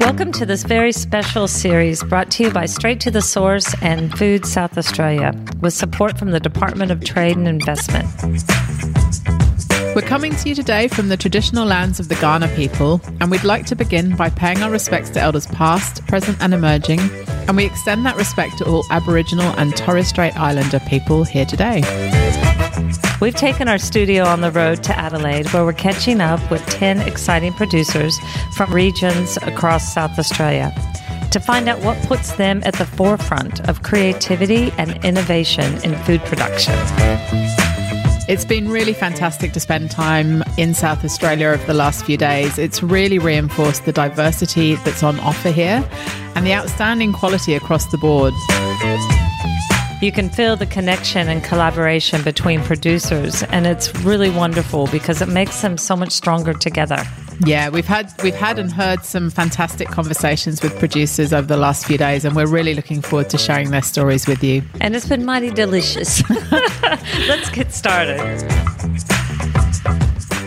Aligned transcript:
Welcome 0.00 0.32
to 0.32 0.46
this 0.46 0.62
very 0.64 0.92
special 0.92 1.46
series 1.46 2.02
brought 2.02 2.30
to 2.32 2.44
you 2.44 2.50
by 2.50 2.66
Straight 2.66 3.00
to 3.00 3.10
the 3.10 3.22
Source 3.22 3.74
and 3.82 4.16
Food 4.18 4.46
South 4.46 4.76
Australia 4.76 5.34
with 5.60 5.72
support 5.72 6.18
from 6.18 6.30
the 6.30 6.40
Department 6.40 6.90
of 6.90 7.04
Trade 7.04 7.36
and 7.36 7.46
Investment. 7.46 8.06
We're 9.94 10.02
coming 10.02 10.34
to 10.36 10.48
you 10.48 10.54
today 10.54 10.88
from 10.88 11.08
the 11.08 11.16
traditional 11.16 11.66
lands 11.66 12.00
of 12.00 12.08
the 12.08 12.14
Kaurna 12.14 12.54
people, 12.56 13.00
and 13.20 13.30
we'd 13.30 13.44
like 13.44 13.66
to 13.66 13.76
begin 13.76 14.16
by 14.16 14.30
paying 14.30 14.62
our 14.62 14.70
respects 14.70 15.10
to 15.10 15.20
elders 15.20 15.46
past, 15.48 16.06
present, 16.06 16.38
and 16.40 16.54
emerging, 16.54 17.00
and 17.46 17.56
we 17.56 17.66
extend 17.66 18.06
that 18.06 18.16
respect 18.16 18.58
to 18.58 18.64
all 18.64 18.84
Aboriginal 18.90 19.52
and 19.58 19.76
Torres 19.76 20.08
Strait 20.08 20.34
Islander 20.36 20.80
people 20.80 21.24
here 21.24 21.44
today. 21.44 21.82
We've 23.22 23.36
taken 23.36 23.68
our 23.68 23.78
studio 23.78 24.24
on 24.24 24.40
the 24.40 24.50
road 24.50 24.82
to 24.82 24.98
Adelaide, 24.98 25.48
where 25.52 25.64
we're 25.64 25.74
catching 25.74 26.20
up 26.20 26.40
with 26.50 26.66
10 26.66 27.02
exciting 27.02 27.52
producers 27.52 28.18
from 28.56 28.74
regions 28.74 29.36
across 29.42 29.94
South 29.94 30.18
Australia 30.18 30.74
to 31.30 31.38
find 31.38 31.68
out 31.68 31.78
what 31.82 31.96
puts 32.08 32.32
them 32.32 32.62
at 32.64 32.74
the 32.74 32.84
forefront 32.84 33.60
of 33.68 33.84
creativity 33.84 34.72
and 34.76 35.04
innovation 35.04 35.80
in 35.84 35.96
food 35.98 36.20
production. 36.22 36.74
It's 38.28 38.44
been 38.44 38.68
really 38.68 38.92
fantastic 38.92 39.52
to 39.52 39.60
spend 39.60 39.92
time 39.92 40.42
in 40.58 40.74
South 40.74 41.04
Australia 41.04 41.46
over 41.50 41.64
the 41.64 41.74
last 41.74 42.04
few 42.04 42.16
days. 42.16 42.58
It's 42.58 42.82
really 42.82 43.20
reinforced 43.20 43.84
the 43.84 43.92
diversity 43.92 44.74
that's 44.74 45.04
on 45.04 45.20
offer 45.20 45.52
here 45.52 45.88
and 46.34 46.44
the 46.44 46.54
outstanding 46.54 47.12
quality 47.12 47.54
across 47.54 47.86
the 47.86 47.98
board. 47.98 48.34
You 50.02 50.10
can 50.10 50.30
feel 50.30 50.56
the 50.56 50.66
connection 50.66 51.28
and 51.28 51.44
collaboration 51.44 52.24
between 52.24 52.60
producers, 52.62 53.44
and 53.44 53.68
it's 53.68 53.94
really 54.00 54.30
wonderful 54.30 54.88
because 54.88 55.22
it 55.22 55.28
makes 55.28 55.62
them 55.62 55.78
so 55.78 55.94
much 55.94 56.10
stronger 56.10 56.54
together. 56.54 57.00
Yeah, 57.46 57.68
we've 57.68 57.86
had 57.86 58.12
we've 58.20 58.34
had 58.34 58.58
and 58.58 58.72
heard 58.72 59.04
some 59.04 59.30
fantastic 59.30 59.86
conversations 59.86 60.60
with 60.60 60.76
producers 60.80 61.32
over 61.32 61.46
the 61.46 61.56
last 61.56 61.86
few 61.86 61.98
days, 61.98 62.24
and 62.24 62.34
we're 62.34 62.48
really 62.48 62.74
looking 62.74 63.00
forward 63.00 63.30
to 63.30 63.38
sharing 63.38 63.70
their 63.70 63.80
stories 63.80 64.26
with 64.26 64.42
you. 64.42 64.62
And 64.80 64.96
it's 64.96 65.08
been 65.08 65.24
mighty 65.24 65.50
delicious. 65.50 66.28
Let's 66.50 67.50
get 67.50 67.72
started. 67.72 68.18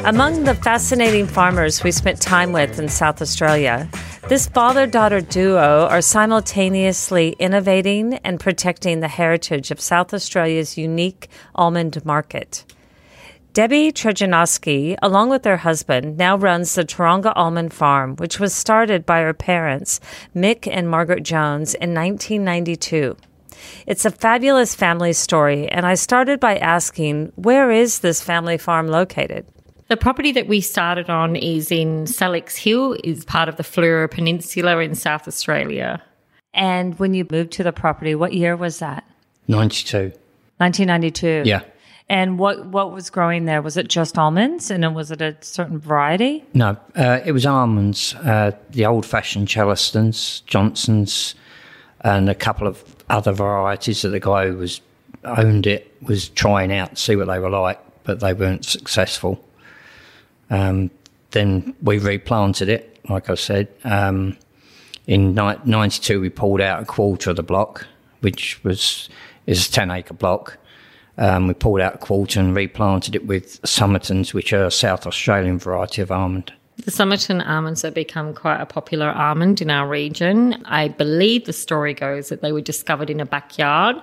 Among 0.03 0.43
the 0.43 0.59
fascinating 0.61 1.27
farmers 1.27 1.81
we 1.81 1.91
spent 1.91 2.21
time 2.21 2.52
with 2.52 2.77
in 2.77 2.89
South 2.89 3.21
Australia, 3.21 3.89
this 4.27 4.47
father 4.47 4.87
daughter 4.87 5.21
duo 5.21 5.87
are 5.87 6.01
simultaneously 6.01 7.35
innovating 7.37 8.15
and 8.15 8.39
protecting 8.39 8.99
the 8.99 9.07
heritage 9.07 9.69
of 9.69 9.79
South 9.79 10.15
Australia's 10.15 10.79
unique 10.79 11.29
almond 11.53 12.03
market. 12.03 12.65
Debbie 13.53 13.91
Trajanovski, 13.91 14.97
along 15.01 15.29
with 15.29 15.45
her 15.45 15.57
husband, 15.57 16.17
now 16.17 16.35
runs 16.35 16.73
the 16.73 16.83
Taronga 16.83 17.33
Almond 17.35 17.71
Farm, 17.71 18.15
which 18.15 18.39
was 18.39 18.53
started 18.53 19.05
by 19.05 19.21
her 19.21 19.33
parents, 19.33 19.99
Mick 20.35 20.67
and 20.69 20.89
Margaret 20.89 21.23
Jones, 21.23 21.75
in 21.75 21.93
1992. 21.93 23.15
It's 23.85 24.05
a 24.05 24.11
fabulous 24.11 24.73
family 24.73 25.13
story, 25.13 25.69
and 25.69 25.85
I 25.85 25.93
started 25.93 26.39
by 26.39 26.57
asking, 26.57 27.31
where 27.35 27.69
is 27.69 27.99
this 27.99 28.21
family 28.21 28.57
farm 28.57 28.87
located? 28.87 29.45
The 29.88 29.97
property 29.97 30.31
that 30.31 30.47
we 30.47 30.61
started 30.61 31.09
on 31.11 31.36
is 31.36 31.72
in 31.72 32.05
Sellicks 32.05 32.58
Hill, 32.58 32.97
is 33.03 33.23
part 33.23 33.47
of 33.47 33.58
the 33.58 33.64
Fleurieu 33.64 34.09
Peninsula 34.09 34.80
in 34.80 34.95
South 34.95 35.27
Australia. 35.27 36.02
And 36.55 36.97
when 36.97 37.14
you 37.14 37.27
moved 37.30 37.52
to 37.53 37.64
the 37.64 37.72
property, 37.72 38.16
what 38.16 38.33
year 38.33 38.55
was 38.55 38.80
that? 38.80 39.03
92. 39.47 40.11
1992. 40.58 41.44
Yeah. 41.45 41.61
And 42.08 42.38
what 42.38 42.67
what 42.67 42.92
was 42.92 43.09
growing 43.09 43.45
there? 43.45 43.64
Was 43.64 43.77
it 43.77 43.88
just 43.88 44.17
almonds, 44.17 44.69
and 44.69 44.95
was 44.95 45.09
it 45.09 45.22
a 45.22 45.36
certain 45.42 45.80
variety? 45.80 46.44
No, 46.53 46.77
uh, 46.95 47.20
it 47.25 47.31
was 47.31 47.47
almonds, 47.47 48.14
uh, 48.16 48.52
the 48.70 48.86
old 48.86 49.08
fashioned 49.08 49.47
Chellastons, 49.47 50.45
Johnsons, 50.45 51.33
and 52.02 52.30
a 52.30 52.36
couple 52.36 52.67
of 52.67 52.95
other 53.09 53.33
varieties 53.33 54.03
that 54.03 54.09
the 54.09 54.20
guy 54.20 54.47
who 54.47 54.58
was 54.58 54.81
owned 55.23 55.65
it 55.65 55.92
was 56.04 56.30
trying 56.30 56.71
out 56.71 56.92
to 56.92 56.95
see 56.95 57.15
what 57.15 57.26
they 57.26 57.39
were 57.39 57.49
like, 57.49 57.80
but 58.04 58.20
they 58.20 58.33
weren't 58.33 58.65
successful. 58.65 59.43
Um, 60.50 60.92
then 61.32 61.76
we 61.82 62.00
replanted 62.00 62.70
it, 62.70 63.00
like 63.10 63.30
I 63.30 63.36
said. 63.36 63.67
Um, 63.83 64.38
in 65.08 65.36
ni- 65.36 65.60
92, 65.66 66.20
we 66.20 66.30
pulled 66.30 66.61
out 66.61 66.82
a 66.82 66.86
quarter 66.86 67.30
of 67.30 67.36
the 67.36 67.44
block, 67.44 67.86
which 68.22 68.64
was 68.64 69.10
is 69.45 69.67
a 69.67 69.72
10 69.72 69.92
acre 69.92 70.14
block. 70.14 70.58
Um, 71.17 71.48
we 71.48 71.54
pulled 71.54 71.82
out 71.82 71.95
a 71.95 71.98
quarter 71.98 72.39
and 72.39 72.56
replanted 72.56 73.16
it 73.16 73.26
with 73.26 73.61
Somertons, 73.61 74.33
which 74.33 74.52
are 74.54 74.66
a 74.66 74.72
South 74.72 75.06
Australian 75.06 75.60
variety 75.60 76.02
of 76.02 76.11
almond. 76.11 76.52
The 76.77 76.91
Somerton 76.91 77.41
almonds 77.41 77.83
have 77.83 77.93
become 77.93 78.33
quite 78.33 78.59
a 78.59 78.65
popular 78.65 79.09
almond 79.09 79.61
in 79.61 79.69
our 79.69 79.87
region. 79.87 80.61
I 80.65 80.89
believe 80.89 81.45
the 81.45 81.53
story 81.53 81.93
goes 81.93 82.30
that 82.30 82.41
they 82.41 82.52
were 82.52 82.61
discovered 82.61 83.09
in 83.09 83.21
a 83.21 83.25
backyard, 83.25 83.95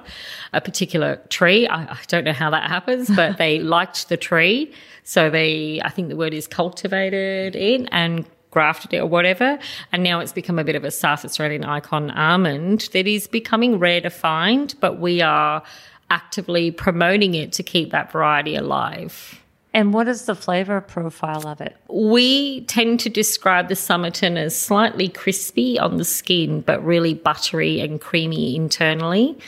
a 0.54 0.60
particular 0.60 1.16
tree. 1.28 1.66
I, 1.66 1.82
I 1.84 1.98
don't 2.08 2.24
know 2.24 2.32
how 2.32 2.48
that 2.50 2.70
happens, 2.70 3.14
but 3.14 3.36
they 3.38 3.58
liked 3.58 4.08
the 4.08 4.16
tree. 4.16 4.72
So 5.04 5.28
they, 5.28 5.82
I 5.84 5.90
think 5.90 6.08
the 6.08 6.16
word 6.16 6.32
is 6.32 6.46
cultivated 6.46 7.56
it 7.56 7.88
and 7.92 8.24
grafted 8.50 8.94
it 8.94 8.98
or 8.98 9.06
whatever. 9.06 9.58
And 9.92 10.02
now 10.02 10.20
it's 10.20 10.32
become 10.32 10.58
a 10.58 10.64
bit 10.64 10.76
of 10.76 10.84
a 10.84 10.90
South 10.90 11.24
Australian 11.24 11.64
icon 11.64 12.10
almond 12.12 12.88
that 12.92 13.06
is 13.06 13.26
becoming 13.26 13.78
rare 13.78 14.00
to 14.00 14.10
find, 14.10 14.74
but 14.80 14.98
we 14.98 15.20
are 15.20 15.62
actively 16.10 16.70
promoting 16.70 17.34
it 17.34 17.52
to 17.52 17.62
keep 17.62 17.90
that 17.90 18.12
variety 18.12 18.54
alive. 18.54 19.41
And 19.74 19.94
what 19.94 20.06
is 20.06 20.26
the 20.26 20.34
flavor 20.34 20.80
profile 20.82 21.46
of 21.46 21.60
it? 21.60 21.76
We 21.88 22.62
tend 22.66 23.00
to 23.00 23.08
describe 23.08 23.68
the 23.68 23.76
Somerton 23.76 24.36
as 24.36 24.58
slightly 24.58 25.08
crispy 25.08 25.78
on 25.78 25.96
the 25.96 26.04
skin, 26.04 26.60
but 26.60 26.84
really 26.84 27.14
buttery 27.14 27.80
and 27.80 28.00
creamy 28.00 28.54
internally. 28.54 29.38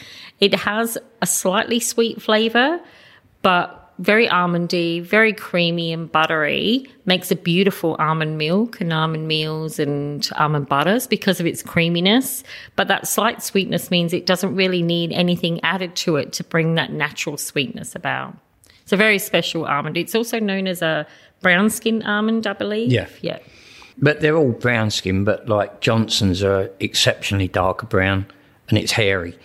It 0.40 0.54
has 0.54 0.96
a 1.20 1.26
slightly 1.26 1.78
sweet 1.78 2.22
flavor, 2.22 2.80
but 3.42 3.80
very 3.98 4.26
almondy, 4.26 5.00
very 5.02 5.32
creamy 5.32 5.92
and 5.92 6.10
buttery. 6.10 6.86
Makes 7.04 7.30
a 7.30 7.36
beautiful 7.36 7.94
almond 7.98 8.38
milk 8.38 8.80
and 8.80 8.92
almond 8.92 9.28
meals 9.28 9.78
and 9.78 10.28
almond 10.36 10.68
butters 10.68 11.06
because 11.06 11.38
of 11.38 11.46
its 11.46 11.62
creaminess. 11.62 12.42
But 12.76 12.88
that 12.88 13.06
slight 13.06 13.42
sweetness 13.42 13.90
means 13.90 14.12
it 14.12 14.26
doesn't 14.26 14.56
really 14.56 14.82
need 14.82 15.12
anything 15.12 15.62
added 15.62 15.94
to 15.96 16.16
it 16.16 16.32
to 16.34 16.44
bring 16.44 16.74
that 16.74 16.92
natural 16.92 17.36
sweetness 17.36 17.94
about. 17.94 18.36
It's 18.84 18.92
a 18.92 18.96
very 18.96 19.18
special 19.18 19.64
almond. 19.66 19.96
It's 19.96 20.14
also 20.14 20.38
known 20.38 20.66
as 20.66 20.82
a 20.82 21.06
brown 21.40 21.70
skin 21.70 22.02
almond, 22.02 22.46
I 22.46 22.52
believe. 22.52 22.92
Yeah. 22.92 23.08
Yeah. 23.22 23.38
But 23.98 24.20
they're 24.20 24.36
all 24.36 24.52
brown 24.52 24.90
skin, 24.90 25.24
but 25.24 25.48
like 25.48 25.80
Johnson's 25.80 26.42
are 26.42 26.70
exceptionally 26.80 27.48
darker 27.48 27.86
brown 27.86 28.26
and 28.68 28.78
it's 28.78 28.92
hairy. 28.92 29.38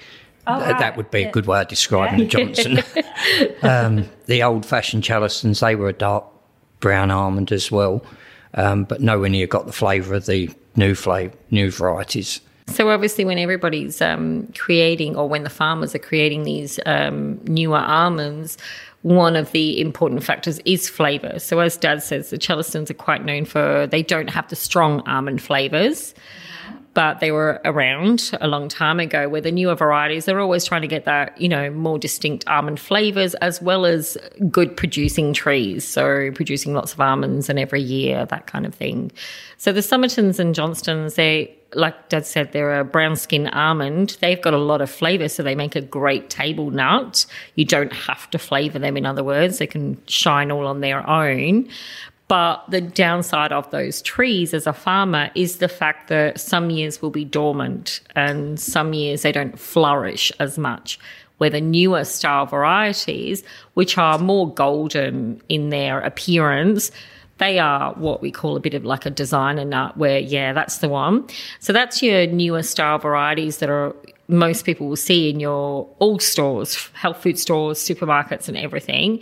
Oh, 0.48 0.64
Th- 0.66 0.78
That 0.78 0.98
would 0.98 1.12
be 1.12 1.24
a 1.24 1.32
good 1.32 1.46
way 1.46 1.62
of 1.62 1.68
describing 1.68 2.22
a 2.22 2.26
Johnson. 2.26 2.80
um, 3.62 4.10
the 4.26 4.42
old 4.44 4.66
fashioned 4.66 5.04
Chellastons, 5.04 5.60
they 5.62 5.76
were 5.76 5.90
a 5.90 5.94
dark 5.94 6.26
brown 6.80 7.12
almond 7.12 7.52
as 7.52 7.72
well, 7.72 8.04
um, 8.56 8.84
but 8.86 9.02
nowhere 9.02 9.30
near 9.30 9.46
got 9.48 9.68
the 9.68 9.74
flavour 9.74 10.16
of 10.16 10.26
the 10.26 10.50
new 10.76 10.96
flavor, 10.96 11.36
new 11.52 11.70
varieties. 11.72 12.42
So 12.68 12.90
obviously, 12.90 13.26
when 13.26 13.38
everybody's 13.40 14.02
um, 14.02 14.48
creating, 14.58 15.16
or 15.16 15.28
when 15.28 15.44
the 15.44 15.50
farmers 15.50 15.94
are 15.96 16.00
creating 16.00 16.44
these 16.44 16.80
um, 16.86 17.40
newer 17.46 17.80
almonds, 17.80 18.58
one 19.02 19.36
of 19.36 19.52
the 19.52 19.80
important 19.80 20.24
factors 20.24 20.60
is 20.66 20.90
flavour. 20.90 21.40
So 21.40 21.60
as 21.60 21.78
Dad 21.78 22.04
says, 22.04 22.32
the 22.32 22.38
Chellastons 22.38 22.90
are 22.90 22.96
quite 22.96 23.24
known 23.24 23.46
for 23.46 23.88
they 23.88 24.04
don't 24.04 24.30
have 24.30 24.48
the 24.50 24.56
strong 24.56 25.02
almond 25.08 25.42
flavours. 25.42 26.14
But 26.96 27.20
they 27.20 27.32
were 27.32 27.62
around 27.66 28.32
a 28.42 28.48
long 28.48 28.68
time 28.68 29.00
ago 29.00 29.30
where 29.30 29.42
the 29.42 29.52
newer 29.52 29.76
varieties, 29.76 30.26
they're 30.26 30.40
always 30.40 30.66
trying 30.66 30.82
to 30.82 30.88
get 30.88 31.06
that, 31.06 31.40
you 31.40 31.48
know, 31.48 31.70
more 31.70 32.00
distinct 32.00 32.46
almond 32.48 32.80
flavors 32.80 33.36
as 33.36 33.62
well 33.62 33.86
as 33.86 34.18
good 34.50 34.76
producing 34.76 35.32
trees. 35.32 35.88
So 35.88 36.32
producing 36.32 36.74
lots 36.74 36.92
of 36.92 37.00
almonds 37.00 37.48
and 37.48 37.60
every 37.60 37.82
year, 37.82 38.26
that 38.26 38.48
kind 38.48 38.66
of 38.66 38.74
thing. 38.74 39.12
So 39.58 39.72
the 39.72 39.82
Somertons 39.82 40.40
and 40.40 40.56
Johnstons, 40.56 41.14
they, 41.14 41.56
like 41.74 42.10
Dad 42.10 42.26
said, 42.26 42.52
they're 42.52 42.80
a 42.80 42.84
brown 42.84 43.16
skin 43.16 43.48
almond. 43.48 44.18
They've 44.22 44.42
got 44.42 44.54
a 44.54 44.58
lot 44.58 44.82
of 44.82 44.90
flavor, 44.90 45.30
so 45.30 45.44
they 45.44 45.56
make 45.56 45.76
a 45.76 45.82
great 45.82 46.30
table 46.30 46.72
nut. 46.72 47.26
You 47.56 47.66
don't 47.66 47.94
have 47.94 48.30
to 48.32 48.40
flavor 48.40 48.80
them, 48.80 48.98
in 48.98 49.06
other 49.06 49.24
words, 49.24 49.60
they 49.60 49.68
can 49.68 50.02
shine 50.08 50.52
all 50.52 50.66
on 50.66 50.82
their 50.82 51.08
own. 51.08 51.70
But 52.28 52.64
the 52.70 52.80
downside 52.80 53.52
of 53.52 53.70
those 53.72 54.04
trees 54.04 54.54
as 54.54 54.68
a 54.68 54.74
farmer 54.74 55.32
is 55.34 55.58
the 55.58 55.68
fact 55.68 56.10
that 56.10 56.40
some 56.40 56.70
years 56.70 57.02
will 57.02 57.10
be 57.10 57.26
dormant 57.26 58.02
and 58.16 58.60
some 58.60 58.94
years 58.94 59.24
they 59.24 59.32
don't 59.32 59.60
flourish 59.60 60.32
as 60.40 60.58
much. 60.58 61.00
Where 61.40 61.50
the 61.50 61.62
newer 61.62 62.04
style 62.04 62.46
varieties, 62.46 63.44
which 63.74 63.98
are 63.98 64.20
more 64.20 64.54
golden 64.54 65.42
in 65.50 65.70
their 65.70 66.02
appearance, 66.02 66.92
they 67.40 67.58
are 67.60 67.94
what 67.94 68.22
we 68.22 68.32
call 68.32 68.56
a 68.56 68.60
bit 68.60 68.74
of 68.74 68.86
like 68.86 69.06
a 69.06 69.10
designer 69.10 69.66
nut, 69.66 69.98
where, 69.98 70.20
yeah, 70.20 70.54
that's 70.54 70.78
the 70.78 70.90
one. 70.90 71.28
So 71.60 71.74
that's 71.74 72.04
your 72.04 72.28
newer 72.28 72.64
style 72.64 73.00
varieties 73.00 73.58
that 73.58 73.70
are 73.70 73.96
most 74.28 74.64
people 74.64 74.88
will 74.88 74.96
see 74.96 75.30
in 75.30 75.40
your 75.40 75.90
all 75.98 76.20
stores, 76.20 76.90
health 76.94 77.24
food 77.24 77.40
stores, 77.40 77.80
supermarkets, 77.80 78.48
and 78.48 78.56
everything. 78.56 79.22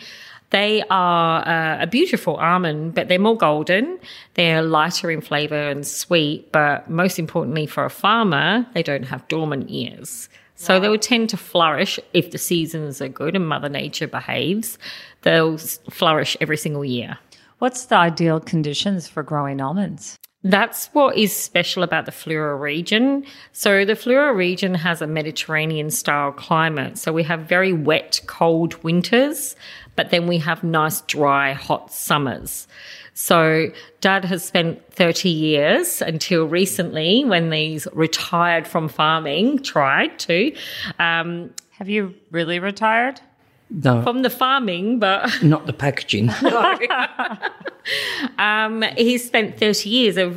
They 0.49 0.83
are 0.89 1.47
uh, 1.47 1.83
a 1.83 1.87
beautiful 1.87 2.35
almond, 2.37 2.93
but 2.93 3.07
they're 3.07 3.19
more 3.19 3.37
golden. 3.37 3.99
They're 4.35 4.61
lighter 4.61 5.11
in 5.11 5.21
flavor 5.21 5.69
and 5.69 5.85
sweet, 5.85 6.51
but 6.51 6.89
most 6.89 7.19
importantly 7.19 7.65
for 7.65 7.85
a 7.85 7.89
farmer, 7.89 8.65
they 8.73 8.83
don't 8.83 9.03
have 9.03 9.27
dormant 9.27 9.69
ears. 9.69 10.29
So 10.55 10.79
they 10.79 10.89
will 10.89 10.97
tend 10.97 11.29
to 11.29 11.37
flourish 11.37 11.99
if 12.13 12.31
the 12.31 12.39
seasons 12.39 12.99
are 13.01 13.07
good 13.07 13.35
and 13.35 13.47
Mother 13.47 13.69
Nature 13.69 14.07
behaves. 14.07 14.79
They'll 15.21 15.57
flourish 15.57 16.35
every 16.41 16.57
single 16.57 16.83
year. 16.83 17.19
What's 17.59 17.85
the 17.85 17.95
ideal 17.95 18.39
conditions 18.39 19.07
for 19.07 19.23
growing 19.23 19.59
almonds? 19.61 20.19
That's 20.43 20.87
what 20.93 21.17
is 21.17 21.35
special 21.35 21.81
about 21.81 22.05
the 22.05 22.11
Fleurieu 22.11 22.59
region. 22.59 23.25
So 23.51 23.83
the 23.83 23.93
Fleurieu 23.93 24.35
region 24.35 24.75
has 24.75 25.01
a 25.01 25.07
Mediterranean 25.07 25.89
style 25.89 26.31
climate. 26.31 26.99
So 26.99 27.11
we 27.11 27.23
have 27.23 27.41
very 27.41 27.73
wet, 27.73 28.21
cold 28.27 28.81
winters, 28.83 29.55
but 29.95 30.11
then 30.11 30.27
we 30.27 30.37
have 30.37 30.63
nice, 30.63 31.01
dry, 31.01 31.53
hot 31.53 31.91
summers. 31.91 32.67
So 33.15 33.71
dad 33.99 34.23
has 34.25 34.45
spent 34.45 34.93
30 34.93 35.27
years 35.27 36.03
until 36.03 36.45
recently 36.45 37.25
when 37.25 37.51
he's 37.51 37.87
retired 37.91 38.67
from 38.67 38.87
farming, 38.87 39.63
tried 39.63 40.19
to, 40.19 40.53
um, 40.99 41.51
Have 41.71 41.89
you 41.89 42.13
really 42.29 42.59
retired? 42.59 43.19
No, 43.69 44.01
from 44.01 44.21
the 44.21 44.29
farming, 44.29 44.99
but 44.99 45.29
not 45.43 45.65
the 45.65 45.73
packaging. 45.73 46.29
Um, 48.37 48.81
he's 48.97 49.25
spent 49.25 49.57
30 49.57 49.89
years 49.89 50.17
of, 50.17 50.35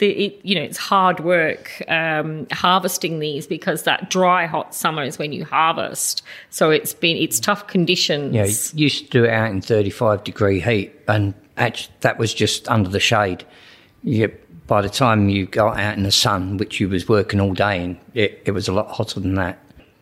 you 0.00 0.54
know, 0.54 0.62
it's 0.62 0.78
hard 0.78 1.20
work 1.20 1.82
um, 1.88 2.46
harvesting 2.50 3.18
these 3.18 3.46
because 3.46 3.82
that 3.82 4.10
dry, 4.10 4.46
hot 4.46 4.74
summer 4.74 5.02
is 5.02 5.18
when 5.18 5.32
you 5.32 5.44
harvest. 5.44 6.22
So 6.50 6.70
it's 6.70 6.94
been, 6.94 7.16
it's 7.16 7.38
tough 7.38 7.66
conditions. 7.66 8.34
Yeah, 8.34 8.46
you 8.46 8.84
used 8.84 9.04
to 9.04 9.10
do 9.10 9.24
it 9.24 9.30
out 9.30 9.50
in 9.50 9.60
35 9.60 10.24
degree 10.24 10.60
heat, 10.60 10.94
and 11.06 11.34
actually, 11.56 11.94
that 12.00 12.18
was 12.18 12.32
just 12.32 12.68
under 12.68 12.88
the 12.88 13.00
shade. 13.00 13.44
You, 14.02 14.34
by 14.66 14.82
the 14.82 14.90
time 14.90 15.28
you 15.28 15.46
got 15.46 15.78
out 15.78 15.96
in 15.96 16.02
the 16.02 16.12
sun, 16.12 16.56
which 16.56 16.80
you 16.80 16.88
was 16.88 17.08
working 17.08 17.40
all 17.40 17.52
day 17.52 17.82
in, 17.82 18.00
it, 18.14 18.42
it 18.46 18.52
was 18.52 18.68
a 18.68 18.72
lot 18.72 18.90
hotter 18.90 19.20
than 19.20 19.34
that. 19.34 19.58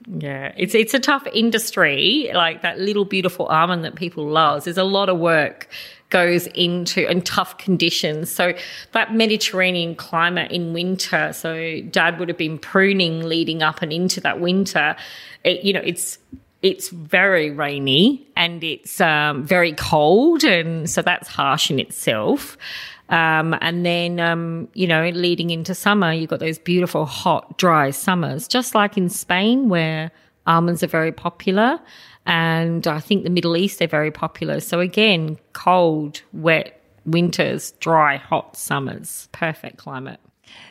Yeah, 0.07 0.53
it's 0.57 0.75
it's 0.75 0.93
a 0.93 0.99
tough 0.99 1.27
industry. 1.33 2.31
Like 2.35 2.63
that 2.63 2.79
little 2.79 3.05
beautiful 3.05 3.47
almond 3.47 3.85
that 3.85 3.95
people 3.95 4.27
love. 4.27 4.65
There's 4.65 4.79
a 4.79 4.85
lot 4.85 5.09
of 5.09 5.19
work 5.19 5.69
goes 6.11 6.47
into 6.49 7.09
and 7.09 7.27
tough 7.27 7.59
conditions. 7.59 8.31
So 8.31 8.55
that 8.93 9.15
Mediterranean 9.15 9.97
climate 9.97 10.53
in 10.53 10.73
winter. 10.73 11.33
So 11.33 11.81
Dad 11.91 12.21
would 12.21 12.29
have 12.29 12.39
been 12.39 12.59
pruning 12.59 13.25
leading 13.25 13.63
up 13.63 13.83
and 13.83 13.93
into 13.93 14.21
that 14.21 14.41
winter. 14.41 14.95
It, 15.43 15.65
you 15.65 15.73
know, 15.73 15.83
it's 15.83 16.19
it's 16.63 16.89
very 16.89 17.51
rainy 17.51 18.27
and 18.37 18.65
it's 18.65 19.01
um, 19.01 19.45
very 19.45 19.73
cold, 19.73 20.45
and 20.45 20.89
so 20.89 21.03
that's 21.03 21.29
harsh 21.29 21.71
in 21.71 21.79
itself. 21.79 22.57
Um, 23.09 23.57
and 23.61 23.85
then, 23.85 24.19
um, 24.19 24.69
you 24.75 24.87
know, 24.87 25.09
leading 25.11 25.51
into 25.51 25.75
summer, 25.75 26.13
you've 26.13 26.31
got 26.31 26.41
those 26.41 26.59
beautiful, 26.59 27.05
hot, 27.05 27.59
dry 27.59 27.91
summers, 27.91 28.49
just 28.49 28.75
like 28.75 28.97
in 28.97 29.09
Spain, 29.09 29.69
where 29.69 30.11
almonds 30.47 30.83
are 30.83 30.89
very 30.89 31.13
popular. 31.13 31.79
And 32.27 32.87
I 32.87 33.01
think 33.01 33.25
the 33.25 33.31
Middle 33.31 33.57
East, 33.57 33.79
they're 33.79 33.89
very 33.89 34.11
popular. 34.11 34.61
So 34.61 34.81
again, 34.81 35.39
cold, 35.53 36.23
wet 36.33 36.81
winters, 37.05 37.73
dry, 37.81 38.17
hot 38.17 38.57
summers, 38.57 39.29
perfect 39.33 39.77
climate. 39.77 40.21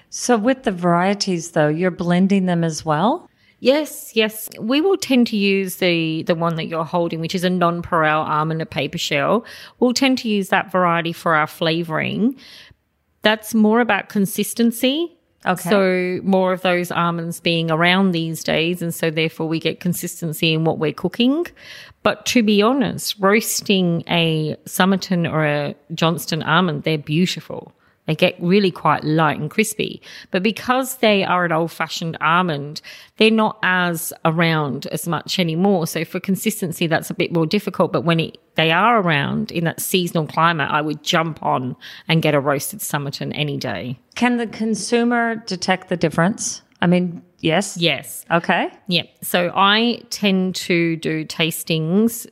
So, 0.09 0.37
with 0.37 0.63
the 0.63 0.71
varieties, 0.71 1.51
though, 1.51 1.67
you're 1.69 1.91
blending 1.91 2.45
them 2.45 2.63
as 2.63 2.85
well? 2.85 3.29
Yes, 3.63 4.13
yes. 4.13 4.49
We 4.59 4.81
will 4.81 4.97
tend 4.97 5.27
to 5.27 5.37
use 5.37 5.77
the 5.77 6.23
the 6.23 6.35
one 6.35 6.55
that 6.57 6.65
you're 6.65 6.83
holding, 6.83 7.21
which 7.21 7.33
is 7.33 7.45
a 7.45 7.49
non-pareil 7.49 8.27
almond, 8.27 8.61
a 8.61 8.65
paper 8.65 8.97
shell. 8.97 9.45
We'll 9.79 9.93
tend 9.93 10.17
to 10.17 10.27
use 10.27 10.49
that 10.49 10.69
variety 10.69 11.13
for 11.13 11.33
our 11.33 11.47
flavoring. 11.47 12.35
That's 13.21 13.53
more 13.53 13.79
about 13.79 14.09
consistency. 14.09 15.15
Okay. 15.45 15.69
So 15.69 16.19
more 16.23 16.51
of 16.51 16.61
those 16.61 16.91
almonds 16.91 17.39
being 17.39 17.71
around 17.71 18.11
these 18.11 18.43
days, 18.43 18.81
and 18.81 18.93
so 18.93 19.09
therefore 19.09 19.47
we 19.47 19.59
get 19.59 19.79
consistency 19.79 20.53
in 20.53 20.65
what 20.65 20.77
we're 20.77 20.91
cooking. 20.91 21.45
But 22.01 22.25
to 22.27 22.43
be 22.43 22.61
honest, 22.61 23.15
roasting 23.17 24.03
a 24.09 24.57
Somerton 24.65 25.25
or 25.25 25.45
a 25.45 25.73
Johnston 25.93 26.43
almond, 26.43 26.83
they're 26.83 26.97
beautiful. 26.97 27.71
They 28.05 28.15
get 28.15 28.35
really 28.41 28.71
quite 28.71 29.03
light 29.03 29.39
and 29.39 29.49
crispy. 29.49 30.01
But 30.31 30.43
because 30.43 30.97
they 30.97 31.23
are 31.23 31.45
an 31.45 31.51
old 31.51 31.71
fashioned 31.71 32.17
almond, 32.19 32.81
they're 33.17 33.31
not 33.31 33.59
as 33.63 34.11
around 34.25 34.87
as 34.87 35.07
much 35.07 35.39
anymore. 35.39 35.87
So 35.87 36.03
for 36.03 36.19
consistency, 36.19 36.87
that's 36.87 37.09
a 37.09 37.13
bit 37.13 37.31
more 37.31 37.45
difficult. 37.45 37.93
But 37.93 38.01
when 38.01 38.19
it, 38.19 38.37
they 38.55 38.71
are 38.71 38.99
around 38.99 39.51
in 39.51 39.63
that 39.63 39.79
seasonal 39.79 40.27
climate, 40.27 40.69
I 40.69 40.81
would 40.81 41.03
jump 41.03 41.41
on 41.41 41.75
and 42.07 42.21
get 42.21 42.35
a 42.35 42.39
roasted 42.39 42.81
Somerton 42.81 43.31
any 43.33 43.57
day. 43.57 43.99
Can 44.15 44.37
the 44.37 44.47
consumer 44.47 45.35
detect 45.35 45.87
the 45.89 45.97
difference? 45.97 46.61
I 46.81 46.87
mean, 46.87 47.23
yes. 47.39 47.77
Yes. 47.77 48.25
Okay. 48.29 48.69
Yeah. 48.87 49.03
So 49.21 49.53
I 49.55 50.03
tend 50.09 50.55
to 50.55 50.97
do 50.97 51.23
tastings 51.23 52.27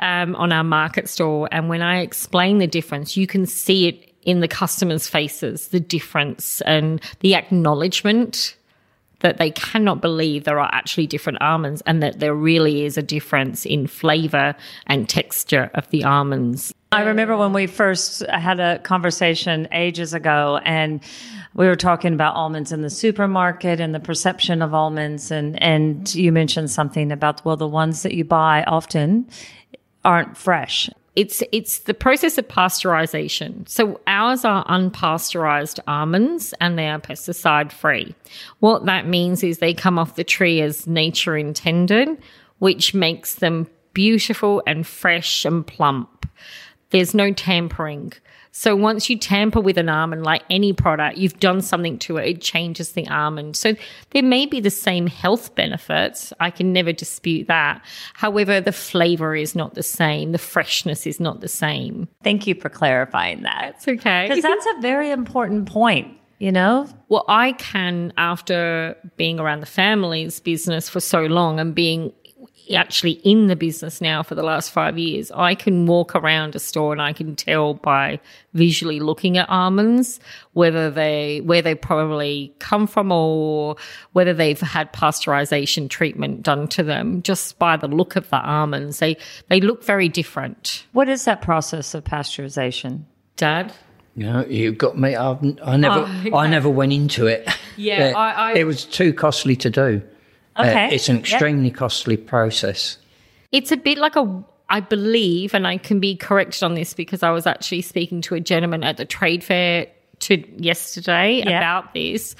um, 0.00 0.36
on 0.36 0.52
our 0.52 0.64
market 0.64 1.08
store. 1.08 1.48
And 1.50 1.70
when 1.70 1.80
I 1.80 2.00
explain 2.00 2.58
the 2.58 2.66
difference, 2.66 3.16
you 3.16 3.26
can 3.26 3.46
see 3.46 3.88
it 3.88 4.05
in 4.26 4.40
the 4.40 4.48
customers' 4.48 5.08
faces, 5.08 5.68
the 5.68 5.80
difference 5.80 6.60
and 6.62 7.00
the 7.20 7.34
acknowledgement 7.34 8.56
that 9.20 9.38
they 9.38 9.50
cannot 9.50 10.02
believe 10.02 10.44
there 10.44 10.60
are 10.60 10.68
actually 10.72 11.06
different 11.06 11.40
almonds 11.40 11.82
and 11.86 12.02
that 12.02 12.20
there 12.20 12.34
really 12.34 12.84
is 12.84 12.98
a 12.98 13.02
difference 13.02 13.64
in 13.64 13.86
flavor 13.86 14.54
and 14.88 15.08
texture 15.08 15.70
of 15.74 15.88
the 15.88 16.04
almonds. 16.04 16.74
I 16.92 17.02
remember 17.02 17.36
when 17.36 17.52
we 17.52 17.66
first 17.66 18.26
had 18.26 18.60
a 18.60 18.78
conversation 18.80 19.68
ages 19.72 20.12
ago 20.12 20.60
and 20.64 21.00
we 21.54 21.66
were 21.66 21.76
talking 21.76 22.12
about 22.12 22.34
almonds 22.34 22.72
in 22.72 22.82
the 22.82 22.90
supermarket 22.90 23.80
and 23.80 23.94
the 23.94 24.00
perception 24.00 24.60
of 24.60 24.74
almonds 24.74 25.30
and 25.30 25.60
and 25.62 26.14
you 26.14 26.30
mentioned 26.30 26.70
something 26.70 27.10
about 27.10 27.44
well 27.44 27.56
the 27.56 27.66
ones 27.66 28.02
that 28.02 28.12
you 28.12 28.24
buy 28.24 28.62
often 28.64 29.26
aren't 30.04 30.36
fresh. 30.36 30.90
It's 31.16 31.42
it's 31.50 31.80
the 31.80 31.94
process 31.94 32.38
of 32.38 32.46
pasteurization. 32.46 33.68
So 33.68 34.00
ours 34.06 34.44
are 34.44 34.64
unpasteurized 34.66 35.80
almonds 35.88 36.54
and 36.60 36.78
they 36.78 36.88
are 36.88 37.00
pesticide 37.00 37.72
free. 37.72 38.14
What 38.60 38.84
that 38.86 39.06
means 39.06 39.42
is 39.42 39.58
they 39.58 39.74
come 39.74 39.98
off 39.98 40.16
the 40.16 40.24
tree 40.24 40.60
as 40.60 40.86
nature 40.86 41.36
intended, 41.36 42.18
which 42.58 42.94
makes 42.94 43.36
them 43.36 43.66
beautiful 43.94 44.62
and 44.66 44.86
fresh 44.86 45.44
and 45.44 45.66
plump. 45.66 46.15
There's 46.96 47.14
no 47.14 47.30
tampering. 47.30 48.14
So 48.52 48.74
once 48.74 49.10
you 49.10 49.18
tamper 49.18 49.60
with 49.60 49.76
an 49.76 49.90
almond, 49.90 50.22
like 50.22 50.42
any 50.48 50.72
product, 50.72 51.18
you've 51.18 51.38
done 51.40 51.60
something 51.60 51.98
to 51.98 52.16
it, 52.16 52.26
it 52.26 52.40
changes 52.40 52.92
the 52.92 53.06
almond. 53.08 53.54
So 53.54 53.76
there 54.12 54.22
may 54.22 54.46
be 54.46 54.60
the 54.60 54.70
same 54.70 55.06
health 55.06 55.54
benefits. 55.54 56.32
I 56.40 56.50
can 56.50 56.72
never 56.72 56.90
dispute 56.94 57.48
that. 57.48 57.84
However, 58.14 58.62
the 58.62 58.72
flavor 58.72 59.36
is 59.36 59.54
not 59.54 59.74
the 59.74 59.82
same. 59.82 60.32
The 60.32 60.38
freshness 60.38 61.06
is 61.06 61.20
not 61.20 61.42
the 61.42 61.48
same. 61.48 62.08
Thank 62.24 62.46
you 62.46 62.54
for 62.54 62.70
clarifying 62.70 63.42
that. 63.42 63.74
It's 63.76 63.88
okay. 63.88 64.26
Because 64.26 64.42
that's 64.42 64.66
a 64.78 64.80
very 64.80 65.10
important 65.10 65.68
point, 65.68 66.16
you 66.38 66.50
know? 66.50 66.88
Well, 67.10 67.26
I 67.28 67.52
can, 67.52 68.14
after 68.16 68.96
being 69.18 69.38
around 69.38 69.60
the 69.60 69.66
family's 69.66 70.40
business 70.40 70.88
for 70.88 71.00
so 71.00 71.26
long 71.26 71.60
and 71.60 71.74
being 71.74 72.10
actually 72.74 73.12
in 73.24 73.46
the 73.46 73.56
business 73.56 74.00
now 74.00 74.22
for 74.22 74.34
the 74.34 74.42
last 74.42 74.70
five 74.70 74.98
years, 74.98 75.30
I 75.32 75.54
can 75.54 75.86
walk 75.86 76.14
around 76.14 76.54
a 76.54 76.58
store 76.58 76.92
and 76.92 77.00
I 77.02 77.12
can 77.12 77.36
tell 77.36 77.74
by 77.74 78.20
visually 78.54 79.00
looking 79.00 79.36
at 79.38 79.48
almonds 79.48 80.18
whether 80.54 80.90
they 80.90 81.40
where 81.42 81.62
they 81.62 81.74
probably 81.74 82.54
come 82.58 82.86
from 82.86 83.12
or 83.12 83.76
whether 84.12 84.32
they've 84.32 84.60
had 84.60 84.92
pasteurization 84.92 85.88
treatment 85.90 86.42
done 86.42 86.66
to 86.68 86.82
them 86.82 87.22
just 87.22 87.58
by 87.58 87.76
the 87.76 87.88
look 87.88 88.16
of 88.16 88.28
the 88.30 88.40
almonds. 88.40 88.98
They 88.98 89.16
they 89.48 89.60
look 89.60 89.84
very 89.84 90.08
different. 90.08 90.84
What 90.92 91.08
is 91.08 91.24
that 91.26 91.42
process 91.42 91.94
of 91.94 92.04
pasteurization? 92.04 93.02
Dad? 93.36 93.72
You 94.18 94.24
know, 94.32 94.46
you 94.46 94.72
got 94.72 94.98
me. 94.98 95.14
I've, 95.14 95.38
I 95.62 95.76
never, 95.76 96.06
oh, 96.32 96.36
I 96.38 96.46
never 96.46 96.70
went 96.70 96.94
into 96.94 97.26
it. 97.26 97.46
Yeah, 97.76 98.14
I- 98.16 98.52
I- 98.52 98.54
it 98.54 98.64
was 98.64 98.86
too 98.86 99.12
costly 99.12 99.54
to 99.56 99.68
do. 99.68 100.00
Uh, 100.56 100.88
it's 100.90 101.08
an 101.08 101.16
Yep. 101.16 101.24
extremely 101.24 101.70
costly 101.70 102.16
process. 102.16 102.98
It's 103.52 103.70
a 103.72 103.76
bit 103.76 103.98
like 103.98 104.16
a, 104.16 104.44
I 104.68 104.80
believe, 104.80 105.54
and 105.54 105.66
I 105.66 105.76
can 105.78 106.00
be 106.00 106.16
corrected 106.16 106.62
on 106.62 106.74
this 106.74 106.94
because 106.94 107.22
I 107.22 107.30
was 107.30 107.46
actually 107.46 107.82
speaking 107.82 108.20
to 108.22 108.34
a 108.34 108.40
gentleman 108.40 108.82
at 108.82 108.96
the 108.96 109.04
trade 109.04 109.44
fair 109.44 109.86
to 110.20 110.42
yesterday 110.62 111.42
Yeah. 111.46 111.58
about 111.58 111.92
this. 111.94 112.34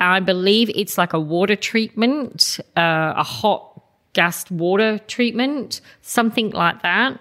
I 0.00 0.20
believe 0.20 0.70
it's 0.74 0.96
like 0.98 1.12
a 1.12 1.20
water 1.20 1.56
treatment, 1.56 2.60
uh, 2.76 3.14
a 3.16 3.22
hot 3.22 3.80
gassed 4.12 4.50
water 4.50 4.98
treatment, 5.08 5.80
something 6.02 6.50
like 6.50 6.82
that. 6.82 7.18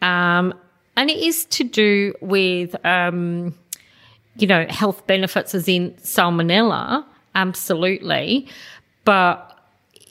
Um, 0.00 0.54
and 0.96 1.10
it 1.10 1.18
is 1.18 1.44
to 1.46 1.64
do 1.64 2.14
with, 2.20 2.74
um, 2.86 3.54
you 4.36 4.46
know, 4.46 4.64
health 4.68 5.06
benefits 5.06 5.54
as 5.54 5.68
in 5.68 5.92
salmonella, 6.02 7.04
absolutely. 7.34 8.46
But 9.04 9.47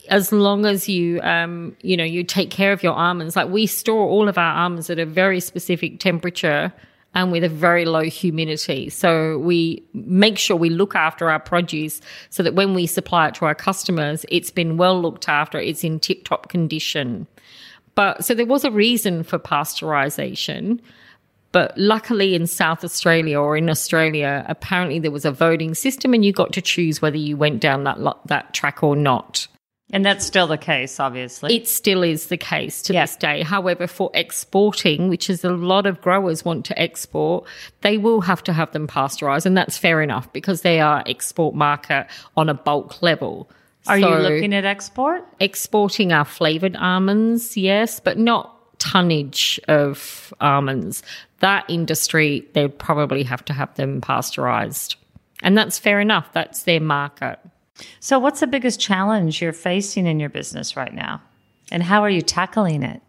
as 0.10 0.32
long 0.32 0.66
as 0.66 0.88
you 0.88 1.22
um 1.22 1.76
you 1.82 1.98
know 1.98 2.04
you 2.04 2.24
take 2.24 2.50
care 2.50 2.72
of 2.72 2.84
your 2.84 2.94
almonds 2.94 3.36
like 3.36 3.50
we 3.50 3.66
store 3.66 4.08
all 4.08 4.28
of 4.28 4.38
our 4.38 4.56
almonds 4.58 4.90
at 4.90 5.00
a 5.00 5.06
very 5.06 5.40
specific 5.40 6.00
temperature 6.00 6.74
and 7.14 7.32
with 7.32 7.44
a 7.44 7.50
very 7.50 7.86
low 7.86 8.02
humidity 8.02 8.90
so 8.90 9.38
we 9.40 9.84
make 9.94 10.38
sure 10.38 10.56
we 10.56 10.70
look 10.70 10.96
after 10.96 11.30
our 11.30 11.40
produce 11.40 12.02
so 12.30 12.44
that 12.44 12.56
when 12.56 12.74
we 12.74 12.86
supply 12.86 13.28
it 13.28 13.36
to 13.36 13.46
our 13.46 13.56
customers 13.56 14.26
it's 14.30 14.52
been 14.52 14.78
well 14.78 15.02
looked 15.02 15.28
after 15.28 15.60
it's 15.60 15.84
in 15.84 16.00
tip 16.00 16.24
top 16.24 16.50
condition 16.50 17.28
but 17.96 18.24
so 18.24 18.34
there 18.34 18.46
was 18.46 18.64
a 18.64 18.72
reason 18.72 19.24
for 19.24 19.40
pasteurization 19.40 20.80
but 21.54 21.76
luckily 21.78 22.36
in 22.36 22.46
South 22.46 22.84
Australia 22.84 23.40
or 23.40 23.58
in 23.58 23.70
Australia, 23.70 24.46
apparently 24.48 25.00
there 25.00 25.12
was 25.12 25.26
a 25.26 25.32
voting 25.32 25.74
system 25.74 26.14
and 26.14 26.24
you 26.24 26.34
got 26.34 26.54
to 26.54 26.62
choose 26.62 27.02
whether 27.02 27.18
you 27.18 27.38
went 27.38 27.62
down 27.62 27.84
that 27.86 27.98
that 28.26 28.54
track 28.54 28.84
or 28.84 28.96
not. 28.96 29.48
And 29.94 30.06
that's 30.06 30.26
still 30.26 30.48
the 30.48 30.58
case, 30.58 31.00
obviously. 31.00 31.56
It 31.56 31.68
still 31.68 32.04
is 32.04 32.28
the 32.28 32.36
case 32.36 32.82
to 32.84 32.94
Yeah. 32.94 33.04
this 33.04 33.16
day. 33.16 33.42
However, 33.42 33.88
for 33.88 34.12
exporting, 34.14 35.08
which 35.08 35.30
is 35.30 35.46
a 35.46 35.52
lot 35.52 35.86
of 35.86 36.02
growers 36.02 36.44
want 36.44 36.66
to 36.66 36.78
export, 36.78 37.46
they 37.82 37.98
will 37.98 38.20
have 38.22 38.44
to 38.44 38.54
have 38.54 38.72
them 38.74 38.86
pasteurized. 38.86 39.46
And 39.46 39.56
that's 39.56 39.78
fair 39.78 40.02
enough 40.02 40.32
because 40.34 40.62
they 40.62 40.82
are 40.82 41.04
export 41.06 41.56
market 41.56 42.08
on 42.36 42.50
a 42.50 42.54
bulk 42.54 43.02
level. 43.02 43.50
Are 43.88 43.98
you 43.98 44.10
looking 44.10 44.54
at 44.54 44.66
export? 44.66 45.24
exporting 45.40 46.12
our 46.12 46.26
flavored 46.26 46.76
almonds, 46.76 47.56
yes, 47.56 48.02
but 48.02 48.18
not 48.18 48.54
tonnage 48.80 49.58
of 49.70 50.34
almonds. 50.42 51.02
That 51.40 51.64
industry, 51.70 52.46
they'd 52.52 52.78
probably 52.78 53.24
have 53.24 53.46
to 53.46 53.54
have 53.54 53.74
them 53.76 54.02
pasteurized. 54.02 54.98
And 55.42 55.58
that's 55.58 55.80
fair 55.80 56.02
enough. 56.02 56.34
That's 56.34 56.64
their 56.64 56.82
market. 56.82 57.40
So, 58.00 58.20
what's 58.20 58.40
the 58.40 58.48
biggest 58.48 58.80
challenge 58.80 59.42
you're 59.42 59.54
facing 59.54 60.06
in 60.08 60.20
your 60.20 60.30
business 60.30 60.76
right 60.76 60.94
now? 60.94 61.22
And 61.72 61.84
how 61.84 62.02
are 62.02 62.10
you 62.10 62.22
tackling 62.22 62.84
it? 62.84 63.02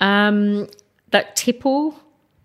Um, 0.00 0.68
that 1.10 1.36
tipple 1.36 1.98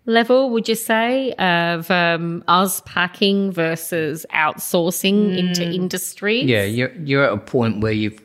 level, 0.06 0.50
would 0.50 0.68
you 0.68 0.74
say, 0.74 1.32
of 1.32 1.90
um, 1.90 2.44
us 2.48 2.82
packing 2.84 3.52
versus 3.52 4.26
outsourcing 4.32 5.36
into 5.36 5.64
industry? 5.64 6.42
Yeah, 6.42 6.64
you're 6.64 6.92
you're 6.96 7.24
at 7.24 7.32
a 7.32 7.38
point 7.38 7.80
where 7.80 7.92
you've 7.92 8.20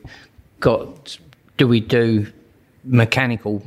got. 0.60 1.18
Do 1.56 1.68
we 1.68 1.80
do 1.80 2.26
mechanical 2.84 3.62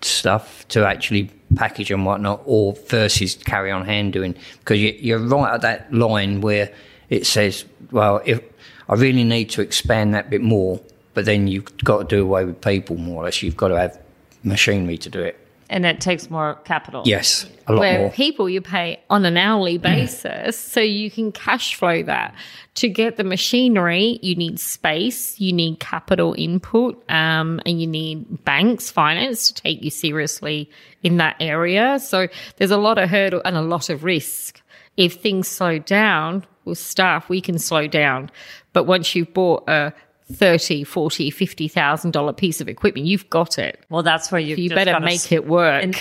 stuff 0.00 0.66
to 0.68 0.86
actually 0.86 1.30
package 1.54 1.90
and 1.90 2.04
whatnot, 2.04 2.42
or 2.44 2.74
versus 2.88 3.34
carry 3.34 3.70
on 3.70 3.84
hand 3.84 4.12
doing? 4.12 4.34
Because 4.60 4.78
you, 4.78 4.96
you're 4.98 5.18
right 5.18 5.54
at 5.54 5.60
that 5.62 5.92
line 5.92 6.40
where 6.40 6.72
it 7.10 7.26
says, 7.26 7.64
"Well, 7.90 8.20
if 8.24 8.42
I 8.88 8.94
really 8.94 9.24
need 9.24 9.50
to 9.50 9.62
expand 9.62 10.14
that 10.14 10.30
bit 10.30 10.42
more," 10.42 10.80
but 11.14 11.24
then 11.24 11.48
you've 11.48 11.76
got 11.78 12.08
to 12.08 12.16
do 12.16 12.22
away 12.22 12.44
with 12.44 12.60
people 12.60 12.96
more 12.96 13.22
or 13.22 13.24
less. 13.24 13.42
You've 13.42 13.56
got 13.56 13.68
to 13.68 13.78
have 13.78 13.98
machinery 14.42 14.98
to 14.98 15.10
do 15.10 15.20
it. 15.20 15.38
And 15.68 15.84
it 15.84 16.00
takes 16.00 16.30
more 16.30 16.54
capital. 16.64 17.02
Yes, 17.04 17.46
a 17.66 17.72
lot 17.72 17.80
where 17.80 17.98
more. 17.98 18.10
people 18.10 18.48
you 18.48 18.60
pay 18.60 19.00
on 19.10 19.24
an 19.24 19.36
hourly 19.36 19.78
basis 19.78 20.56
so 20.58 20.80
you 20.80 21.10
can 21.10 21.32
cash 21.32 21.74
flow 21.74 22.02
that 22.02 22.34
to 22.74 22.88
get 22.88 23.16
the 23.16 23.24
machinery 23.24 24.18
you 24.22 24.34
need 24.34 24.60
space 24.60 25.38
you 25.40 25.52
need 25.52 25.80
capital 25.80 26.34
input 26.38 27.02
um, 27.10 27.60
and 27.66 27.80
you 27.80 27.86
need 27.86 28.44
banks 28.44 28.90
finance 28.90 29.50
to 29.50 29.62
take 29.62 29.82
you 29.82 29.90
seriously 29.90 30.70
in 31.02 31.16
that 31.16 31.36
area 31.40 31.98
so 31.98 32.28
there's 32.56 32.70
a 32.70 32.76
lot 32.76 32.98
of 32.98 33.08
hurdle 33.08 33.42
and 33.44 33.56
a 33.56 33.62
lot 33.62 33.90
of 33.90 34.04
risk 34.04 34.60
if 34.96 35.14
things 35.14 35.48
slow 35.48 35.78
down 35.78 36.44
with 36.66 36.78
staff 36.78 37.28
we 37.28 37.40
can 37.40 37.58
slow 37.58 37.86
down 37.86 38.30
but 38.72 38.84
once 38.84 39.14
you've 39.14 39.32
bought 39.32 39.64
a 39.68 39.92
30 40.32 40.82
40 40.84 41.30
50000 41.30 42.10
dollar 42.10 42.32
piece 42.32 42.60
of 42.60 42.68
equipment 42.68 43.06
you've 43.06 43.30
got 43.30 43.58
it 43.58 43.84
Well, 43.88 44.02
that's 44.02 44.32
where 44.32 44.40
you 44.40 44.56
you 44.56 44.70
better 44.70 44.98
make 45.00 45.30
it 45.30 45.46
work 45.46 45.94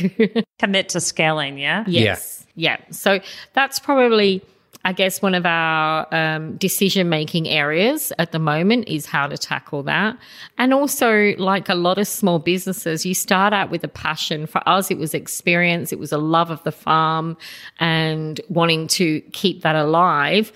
commit 0.59 0.89
to 0.89 1.01
scaling. 1.01 1.57
Yeah. 1.57 1.83
Yes. 1.87 2.45
Yeah. 2.55 2.77
So 2.89 3.19
that's 3.53 3.79
probably, 3.79 4.41
I 4.85 4.93
guess, 4.93 5.19
one 5.19 5.33
of 5.33 5.47
our 5.47 6.07
um, 6.13 6.57
decision 6.57 7.09
making 7.09 7.49
areas 7.49 8.13
at 8.19 8.31
the 8.31 8.37
moment 8.37 8.87
is 8.87 9.07
how 9.07 9.25
to 9.25 9.35
tackle 9.35 9.81
that. 9.83 10.15
And 10.59 10.75
also, 10.75 11.33
like 11.39 11.69
a 11.69 11.73
lot 11.73 11.97
of 11.97 12.07
small 12.07 12.37
businesses, 12.37 13.03
you 13.03 13.15
start 13.15 13.51
out 13.51 13.71
with 13.71 13.83
a 13.83 13.87
passion. 13.87 14.45
For 14.45 14.61
us, 14.69 14.91
it 14.91 14.99
was 14.99 15.15
experience, 15.15 15.91
it 15.91 15.97
was 15.97 16.11
a 16.11 16.19
love 16.19 16.51
of 16.51 16.63
the 16.63 16.71
farm 16.71 17.35
and 17.79 18.39
wanting 18.47 18.85
to 18.89 19.21
keep 19.33 19.63
that 19.63 19.75
alive. 19.75 20.53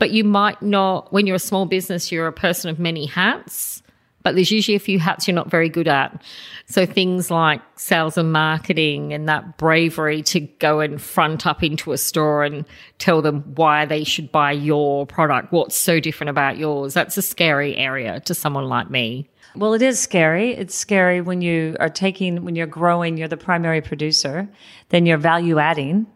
But 0.00 0.10
you 0.10 0.24
might 0.24 0.60
not, 0.60 1.12
when 1.12 1.28
you're 1.28 1.36
a 1.36 1.38
small 1.38 1.64
business, 1.64 2.10
you're 2.10 2.26
a 2.26 2.32
person 2.32 2.70
of 2.70 2.80
many 2.80 3.06
hats 3.06 3.79
but 4.22 4.34
there's 4.34 4.50
usually 4.50 4.76
a 4.76 4.80
few 4.80 4.98
hats 4.98 5.26
you're 5.26 5.34
not 5.34 5.50
very 5.50 5.68
good 5.68 5.88
at. 5.88 6.22
So 6.66 6.86
things 6.86 7.30
like 7.30 7.62
sales 7.76 8.18
and 8.18 8.32
marketing 8.32 9.12
and 9.12 9.28
that 9.28 9.58
bravery 9.58 10.22
to 10.24 10.40
go 10.40 10.80
and 10.80 11.00
front 11.00 11.46
up 11.46 11.62
into 11.62 11.92
a 11.92 11.98
store 11.98 12.44
and 12.44 12.64
tell 12.98 13.22
them 13.22 13.42
why 13.54 13.86
they 13.86 14.04
should 14.04 14.30
buy 14.30 14.52
your 14.52 15.06
product. 15.06 15.52
What's 15.52 15.76
so 15.76 16.00
different 16.00 16.30
about 16.30 16.58
yours? 16.58 16.94
That's 16.94 17.16
a 17.16 17.22
scary 17.22 17.76
area 17.76 18.20
to 18.20 18.34
someone 18.34 18.68
like 18.68 18.90
me. 18.90 19.28
Well, 19.56 19.74
it 19.74 19.82
is 19.82 19.98
scary. 19.98 20.52
It's 20.52 20.74
scary 20.74 21.20
when 21.20 21.40
you 21.40 21.76
are 21.80 21.88
taking, 21.88 22.44
when 22.44 22.54
you're 22.54 22.66
growing, 22.66 23.16
you're 23.16 23.26
the 23.26 23.36
primary 23.36 23.80
producer, 23.80 24.48
then 24.90 25.06
you're 25.06 25.18
value 25.18 25.58
adding 25.58 26.06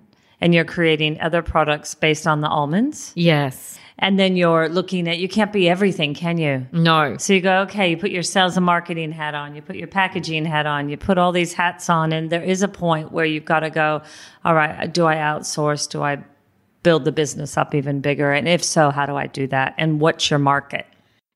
and 0.40 0.54
you're 0.54 0.64
creating 0.64 1.20
other 1.20 1.42
products 1.42 1.94
based 1.94 2.26
on 2.26 2.42
the 2.42 2.48
almonds. 2.48 3.12
Yes. 3.16 3.78
And 3.98 4.18
then 4.18 4.36
you're 4.36 4.68
looking 4.68 5.08
at, 5.08 5.18
you 5.18 5.28
can't 5.28 5.52
be 5.52 5.68
everything, 5.68 6.14
can 6.14 6.36
you? 6.36 6.66
No. 6.72 7.16
So 7.16 7.32
you 7.32 7.40
go, 7.40 7.60
okay, 7.62 7.90
you 7.90 7.96
put 7.96 8.10
your 8.10 8.24
sales 8.24 8.56
and 8.56 8.66
marketing 8.66 9.12
hat 9.12 9.34
on, 9.34 9.54
you 9.54 9.62
put 9.62 9.76
your 9.76 9.86
packaging 9.86 10.44
hat 10.44 10.66
on, 10.66 10.88
you 10.88 10.96
put 10.96 11.16
all 11.16 11.30
these 11.30 11.52
hats 11.52 11.88
on, 11.88 12.12
and 12.12 12.28
there 12.30 12.42
is 12.42 12.60
a 12.62 12.68
point 12.68 13.12
where 13.12 13.24
you've 13.24 13.44
got 13.44 13.60
to 13.60 13.70
go, 13.70 14.02
all 14.44 14.54
right, 14.54 14.92
do 14.92 15.06
I 15.06 15.14
outsource? 15.16 15.88
Do 15.88 16.02
I 16.02 16.18
build 16.82 17.04
the 17.04 17.12
business 17.12 17.56
up 17.56 17.74
even 17.74 18.00
bigger? 18.00 18.32
And 18.32 18.48
if 18.48 18.64
so, 18.64 18.90
how 18.90 19.06
do 19.06 19.14
I 19.14 19.28
do 19.28 19.46
that? 19.48 19.74
And 19.78 20.00
what's 20.00 20.28
your 20.28 20.40
market? 20.40 20.86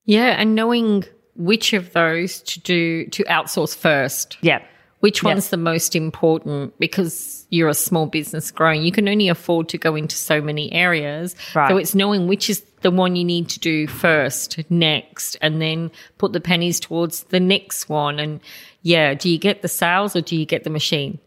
Yeah. 0.05 0.35
And 0.37 0.53
knowing 0.53 1.05
which 1.35 1.71
of 1.71 1.93
those 1.93 2.41
to 2.41 2.59
do, 2.59 3.07
to 3.07 3.23
outsource 3.23 3.75
first. 3.75 4.37
Yeah. 4.41 4.61
Which 4.99 5.23
one's 5.23 5.45
Yes. 5.45 5.49
the 5.49 5.57
most 5.57 5.95
important? 5.95 6.77
Because 6.77 7.45
you're 7.49 7.69
a 7.69 7.73
small 7.73 8.05
business 8.05 8.51
growing, 8.51 8.83
you 8.83 8.91
can 8.91 9.07
only 9.07 9.29
afford 9.29 9.69
to 9.69 9.77
go 9.77 9.95
into 9.95 10.15
so 10.15 10.41
many 10.41 10.71
areas. 10.73 11.35
Right. 11.55 11.69
So 11.69 11.77
it's 11.77 11.95
knowing 11.95 12.27
which 12.27 12.49
is 12.49 12.63
the 12.81 12.91
one 12.91 13.15
you 13.15 13.23
need 13.23 13.47
to 13.49 13.59
do 13.59 13.87
first, 13.87 14.59
next, 14.69 15.37
and 15.41 15.61
then 15.61 15.91
put 16.17 16.33
the 16.33 16.41
pennies 16.41 16.79
towards 16.79 17.23
the 17.23 17.39
next 17.39 17.87
one. 17.87 18.19
And 18.19 18.41
yeah, 18.81 19.13
do 19.13 19.29
you 19.29 19.37
get 19.37 19.61
the 19.61 19.67
sales 19.69 20.15
or 20.15 20.21
do 20.21 20.35
you 20.35 20.45
get 20.45 20.63
the 20.65 20.69
machine? 20.69 21.19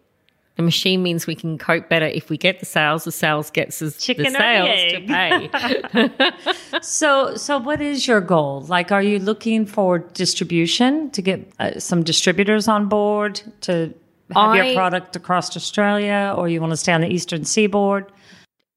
The 0.63 0.67
machine 0.67 1.03
means 1.03 1.27
we 1.27 1.35
can 1.35 1.59
cope 1.59 1.89
better 1.89 2.07
if 2.07 2.31
we 2.31 2.37
get 2.37 2.61
the 2.61 2.67
sales. 2.67 3.03
The 3.03 3.11
sales 3.11 3.51
gets 3.51 3.83
us 3.83 3.97
Chicken 3.99 4.33
the 4.33 4.39
sales 4.39 4.93
to 4.93 6.11
pay. 6.21 6.31
So, 6.83 7.35
so 7.37 7.59
what 7.59 7.81
is 7.81 8.07
your 8.07 8.21
goal? 8.21 8.61
Like, 8.63 8.93
are 8.93 9.03
you 9.03 9.19
looking 9.19 9.67
for 9.67 9.99
distribution 9.99 11.11
to 11.11 11.21
get 11.23 11.53
uh, 11.59 11.81
some 11.81 12.05
distributors 12.05 12.69
on 12.69 12.89
board 12.89 13.43
to 13.63 13.93
have 14.35 14.51
I- 14.51 14.63
your 14.63 14.75
product 14.77 15.17
across 15.17 15.57
Australia, 15.57 16.33
or 16.37 16.49
you 16.49 16.61
want 16.61 16.71
to 16.73 16.77
stay 16.77 16.93
on 16.93 17.01
the 17.01 17.09
eastern 17.09 17.45
seaboard? 17.45 18.13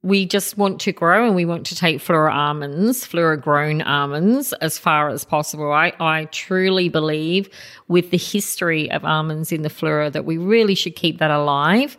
We 0.05 0.27
just 0.27 0.55
want 0.55 0.79
to 0.81 0.91
grow 0.91 1.25
and 1.25 1.35
we 1.35 1.45
want 1.45 1.65
to 1.65 1.75
take 1.75 1.97
Fleurieu 1.97 2.31
almonds, 2.31 3.07
Fleurieu 3.07 3.41
grown 3.41 3.81
almonds 3.81 4.53
as 4.61 4.77
far 4.77 5.09
as 5.09 5.25
possible. 5.25 5.71
I, 5.71 5.93
I 5.99 6.25
truly 6.25 6.89
believe 6.89 7.49
with 7.87 8.11
the 8.11 8.17
history 8.17 8.91
of 8.91 9.03
almonds 9.03 9.51
in 9.51 9.63
the 9.63 9.69
Fleurieu 9.69 10.11
that 10.11 10.23
we 10.23 10.37
really 10.37 10.75
should 10.75 10.95
keep 10.95 11.17
that 11.17 11.31
alive, 11.31 11.97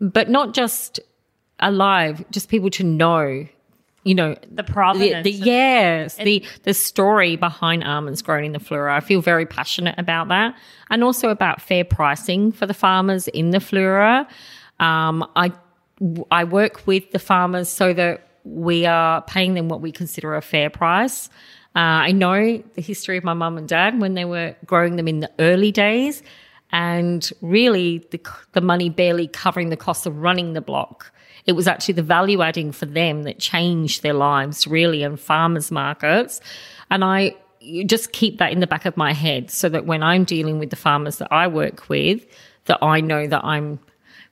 but 0.00 0.28
not 0.28 0.52
just 0.52 0.98
alive, 1.60 2.24
just 2.32 2.48
people 2.48 2.70
to 2.70 2.82
know, 2.82 3.46
you 4.02 4.14
know, 4.16 4.34
The 4.34 4.56
the, 4.56 4.64
provenance. 4.64 5.22
the 5.22 5.30
yes, 5.30 6.16
the 6.16 6.44
the 6.64 6.74
story 6.74 7.36
behind 7.36 7.84
almonds 7.84 8.20
grown 8.20 8.42
in 8.42 8.50
the 8.50 8.58
Fleurieu. 8.58 8.90
I 8.90 8.98
feel 8.98 9.20
very 9.22 9.46
passionate 9.46 9.94
about 9.96 10.26
that, 10.26 10.56
and 10.90 11.04
also 11.04 11.28
about 11.28 11.62
fair 11.62 11.84
pricing 11.84 12.50
for 12.50 12.66
the 12.66 12.74
farmers 12.74 13.28
in 13.28 13.50
the 13.50 13.58
Fleurieu. 13.58 14.26
Um, 14.80 15.24
I 15.36 15.52
I 16.30 16.44
work 16.44 16.86
with 16.86 17.10
the 17.12 17.18
farmers 17.18 17.68
so 17.68 17.92
that 17.92 18.28
we 18.44 18.84
are 18.86 19.22
paying 19.22 19.54
them 19.54 19.68
what 19.68 19.80
we 19.80 19.92
consider 19.92 20.34
a 20.34 20.42
fair 20.42 20.70
price. 20.70 21.28
Uh, 21.76 22.06
I 22.06 22.12
know 22.12 22.62
the 22.74 22.82
history 22.82 23.16
of 23.16 23.24
my 23.24 23.34
mum 23.34 23.58
and 23.58 23.68
dad 23.68 24.00
when 24.00 24.14
they 24.14 24.24
were 24.24 24.54
growing 24.66 24.96
them 24.96 25.08
in 25.08 25.20
the 25.20 25.30
early 25.38 25.72
days, 25.72 26.22
and 26.70 27.28
really 27.40 28.06
the 28.10 28.20
the 28.52 28.60
money 28.60 28.90
barely 28.90 29.28
covering 29.28 29.70
the 29.70 29.76
cost 29.76 30.06
of 30.06 30.18
running 30.18 30.52
the 30.52 30.60
block. 30.60 31.12
It 31.46 31.52
was 31.52 31.66
actually 31.68 31.94
the 31.94 32.02
value 32.02 32.42
adding 32.42 32.72
for 32.72 32.86
them 32.86 33.24
that 33.24 33.38
changed 33.38 34.02
their 34.02 34.14
lives 34.14 34.66
really 34.66 35.02
in 35.02 35.16
farmers 35.16 35.70
markets. 35.70 36.40
And 36.90 37.04
I 37.04 37.36
just 37.86 38.12
keep 38.12 38.38
that 38.38 38.52
in 38.52 38.60
the 38.60 38.66
back 38.66 38.84
of 38.84 38.96
my 38.96 39.12
head 39.12 39.50
so 39.50 39.68
that 39.68 39.86
when 39.86 40.02
I'm 40.02 40.24
dealing 40.24 40.58
with 40.58 40.70
the 40.70 40.76
farmers 40.76 41.18
that 41.18 41.32
I 41.32 41.46
work 41.46 41.88
with, 41.88 42.26
that 42.64 42.78
I 42.82 43.00
know 43.00 43.26
that 43.26 43.44
I'm, 43.44 43.78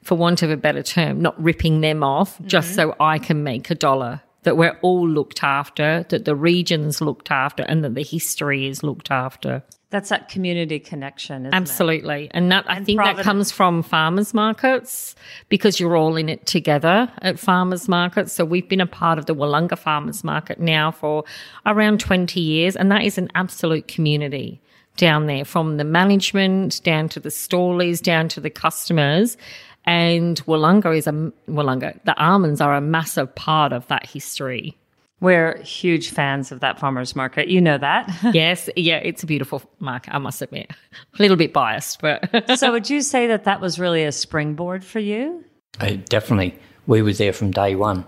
for 0.02 0.16
want 0.16 0.42
of 0.42 0.50
a 0.50 0.56
better 0.56 0.82
term, 0.82 1.20
not 1.20 1.40
ripping 1.42 1.80
them 1.80 2.02
off 2.02 2.40
just 2.42 2.72
mm-hmm. 2.72 2.90
so 2.90 2.96
I 3.00 3.18
can 3.18 3.42
make 3.42 3.70
a 3.70 3.74
dollar 3.74 4.22
that 4.42 4.56
we're 4.56 4.76
all 4.82 5.08
looked 5.08 5.42
after, 5.42 6.04
that 6.08 6.24
the 6.24 6.34
region's 6.34 7.00
looked 7.00 7.30
after, 7.30 7.62
and 7.62 7.84
that 7.84 7.94
the 7.94 8.02
history 8.02 8.66
is 8.66 8.82
looked 8.82 9.10
after. 9.10 9.62
That's 9.90 10.08
that 10.08 10.28
community 10.28 10.80
connection. 10.80 11.44
Isn't 11.46 11.54
Absolutely. 11.54 12.30
And 12.32 12.50
that 12.50 12.64
I 12.66 12.82
think 12.82 12.96
Providence- 12.96 13.18
that 13.18 13.24
comes 13.24 13.52
from 13.52 13.82
farmers 13.82 14.32
markets 14.32 15.14
because 15.50 15.78
you're 15.78 15.96
all 15.96 16.16
in 16.16 16.30
it 16.30 16.46
together 16.46 17.12
at 17.20 17.38
farmers 17.38 17.88
markets. 17.88 18.32
So 18.32 18.44
we've 18.44 18.68
been 18.68 18.80
a 18.80 18.86
part 18.86 19.18
of 19.18 19.26
the 19.26 19.34
Willunga 19.34 19.78
farmers 19.78 20.24
market 20.24 20.58
now 20.58 20.90
for 20.92 21.24
around 21.66 22.00
20 22.00 22.40
years 22.40 22.74
and 22.74 22.90
that 22.90 23.02
is 23.02 23.18
an 23.18 23.28
absolute 23.34 23.86
community 23.86 24.62
down 24.96 25.26
there 25.26 25.44
from 25.44 25.76
the 25.76 25.84
management 25.84 26.82
down 26.84 27.08
to 27.10 27.20
the 27.20 27.30
stallies 27.30 28.00
down 28.00 28.28
to 28.28 28.40
the 28.40 28.50
customers 28.50 29.36
and 29.84 30.44
Willunga 30.46 30.96
is 30.96 31.06
a 31.06 31.12
Willunga 31.48 32.02
the 32.04 32.16
almonds 32.22 32.60
are 32.60 32.74
a 32.74 32.80
massive 32.80 33.34
part 33.34 33.72
of 33.72 33.86
that 33.88 34.06
history. 34.06 34.76
We're 35.20 35.62
huge 35.62 36.10
fans 36.10 36.50
of 36.50 36.58
that 36.60 36.80
farmers 36.80 37.14
market. 37.14 37.46
You 37.46 37.60
know 37.60 37.78
that. 37.78 38.12
yes, 38.34 38.68
yeah, 38.74 38.96
it's 38.96 39.22
a 39.22 39.26
beautiful 39.26 39.62
market, 39.78 40.12
I 40.12 40.18
must 40.18 40.42
admit. 40.42 40.72
A 40.72 41.22
little 41.22 41.36
bit 41.36 41.52
biased, 41.52 42.00
but 42.00 42.28
so 42.58 42.72
would 42.72 42.90
you 42.90 43.02
say 43.02 43.28
that 43.28 43.44
that 43.44 43.60
was 43.60 43.78
really 43.78 44.02
a 44.02 44.10
springboard 44.10 44.84
for 44.84 44.98
you? 44.98 45.44
Uh, 45.78 45.96
definitely. 46.08 46.58
We 46.88 47.02
were 47.02 47.12
there 47.12 47.32
from 47.32 47.52
day 47.52 47.76
one. 47.76 48.04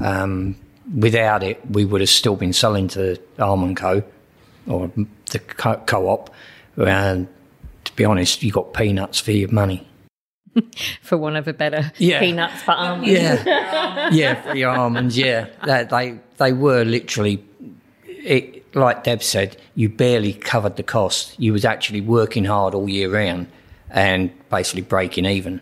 Um, 0.00 0.56
without 0.98 1.44
it, 1.44 1.60
we 1.70 1.84
would 1.84 2.00
have 2.00 2.10
still 2.10 2.34
been 2.34 2.52
selling 2.52 2.88
to 2.88 3.16
Almond 3.38 3.76
Co. 3.76 4.02
or 4.66 4.90
the 5.30 5.38
co- 5.38 5.82
co-op. 5.86 6.34
And 6.76 7.28
to 7.84 7.92
be 7.94 8.04
honest, 8.04 8.42
you 8.42 8.50
got 8.50 8.74
peanuts 8.74 9.20
for 9.20 9.30
your 9.30 9.50
money. 9.50 9.86
for 11.02 11.16
one 11.18 11.36
of 11.36 11.48
a 11.48 11.52
better 11.52 11.92
Yeah. 11.98 12.20
peanuts 12.20 12.62
for 12.62 12.72
almonds. 12.76 13.08
Yeah, 13.10 14.08
yeah, 14.12 14.42
for 14.42 14.56
your 14.56 14.70
almonds. 14.70 15.16
Yeah, 15.18 15.46
that, 15.66 15.90
they 15.90 16.18
they 16.38 16.52
were 16.52 16.84
literally, 16.84 17.44
it, 18.06 18.74
like 18.74 19.04
Deb 19.04 19.22
said, 19.22 19.56
you 19.74 19.88
barely 19.88 20.32
covered 20.32 20.76
the 20.76 20.82
cost. 20.82 21.38
You 21.38 21.52
was 21.52 21.64
actually 21.64 22.00
working 22.00 22.44
hard 22.44 22.74
all 22.74 22.88
year 22.88 23.10
round 23.10 23.46
and 23.90 24.30
basically 24.50 24.82
breaking 24.82 25.26
even. 25.26 25.60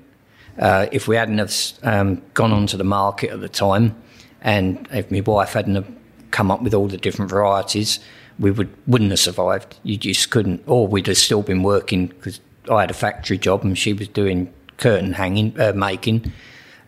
Uh, 0.58 0.86
if 0.92 1.08
we 1.08 1.16
hadn't 1.16 1.38
have 1.38 1.54
um, 1.82 2.22
gone 2.34 2.52
onto 2.52 2.76
the 2.76 2.84
market 2.84 3.30
at 3.30 3.40
the 3.40 3.48
time, 3.48 3.94
and 4.40 4.86
if 4.92 5.10
my 5.10 5.20
wife 5.20 5.52
hadn't 5.54 5.74
have 5.76 5.90
come 6.30 6.50
up 6.50 6.62
with 6.62 6.74
all 6.74 6.88
the 6.88 6.96
different 6.96 7.30
varieties, 7.30 7.98
we 8.38 8.50
would 8.50 8.68
wouldn't 8.86 9.10
have 9.10 9.20
survived. 9.20 9.78
You 9.82 9.96
just 9.96 10.30
couldn't, 10.30 10.62
or 10.66 10.86
we'd 10.88 11.06
have 11.06 11.16
still 11.18 11.42
been 11.42 11.62
working 11.62 12.06
because 12.08 12.40
I 12.70 12.80
had 12.82 12.90
a 12.90 12.94
factory 12.94 13.38
job 13.38 13.64
and 13.64 13.76
she 13.76 13.92
was 13.92 14.08
doing 14.08 14.52
curtain 14.82 15.12
hanging, 15.12 15.58
uh, 15.60 15.72
making. 15.72 16.32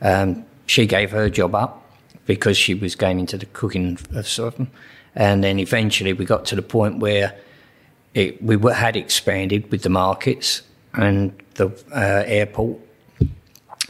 Um, 0.01 0.45
she 0.67 0.87
gave 0.87 1.13
her 1.13 1.31
job 1.31 1.55
up 1.55 1.81
because 2.27 2.57
she 2.57 2.75
was 2.75 2.97
going 2.97 3.21
into 3.21 3.39
the 3.39 3.47
cooking 3.47 3.99
of 4.15 4.27
something, 4.27 4.69
and 5.15 5.45
then 5.45 5.59
eventually 5.59 6.13
we 6.13 6.25
got 6.25 6.45
to 6.47 6.57
the 6.57 6.63
point 6.63 6.99
where 6.99 7.37
it, 8.15 8.43
we 8.43 8.57
were, 8.57 8.73
had 8.73 8.97
expanded 8.97 9.71
with 9.71 9.83
the 9.83 9.89
markets 9.89 10.63
and 10.95 11.33
the 11.55 11.67
uh, 11.93 12.25
airport, 12.27 12.79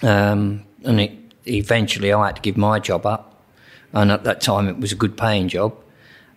um, 0.02 0.64
and 0.84 1.00
it, 1.00 1.12
eventually 1.46 2.12
I 2.12 2.26
had 2.26 2.36
to 2.36 2.42
give 2.42 2.56
my 2.56 2.78
job 2.78 3.06
up, 3.06 3.42
and 3.92 4.10
at 4.10 4.24
that 4.24 4.40
time 4.40 4.68
it 4.68 4.78
was 4.78 4.92
a 4.92 4.96
good 4.96 5.16
paying 5.16 5.48
job, 5.48 5.74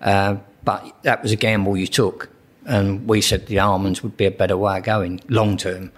uh, 0.01 0.38
but 0.63 0.95
that 1.03 1.21
was 1.24 1.31
a 1.31 1.36
gamble 1.36 1.75
you 1.75 1.88
took, 1.88 2.29
and 2.65 3.07
we 3.09 3.21
said 3.21 3.47
the 3.47 3.59
almonds 3.59 4.03
would 4.03 4.15
be 4.15 4.25
a 4.25 4.31
better 4.31 4.55
way 4.55 4.77
of 4.77 4.83
going 4.83 5.19
long 5.27 5.57
term. 5.57 5.91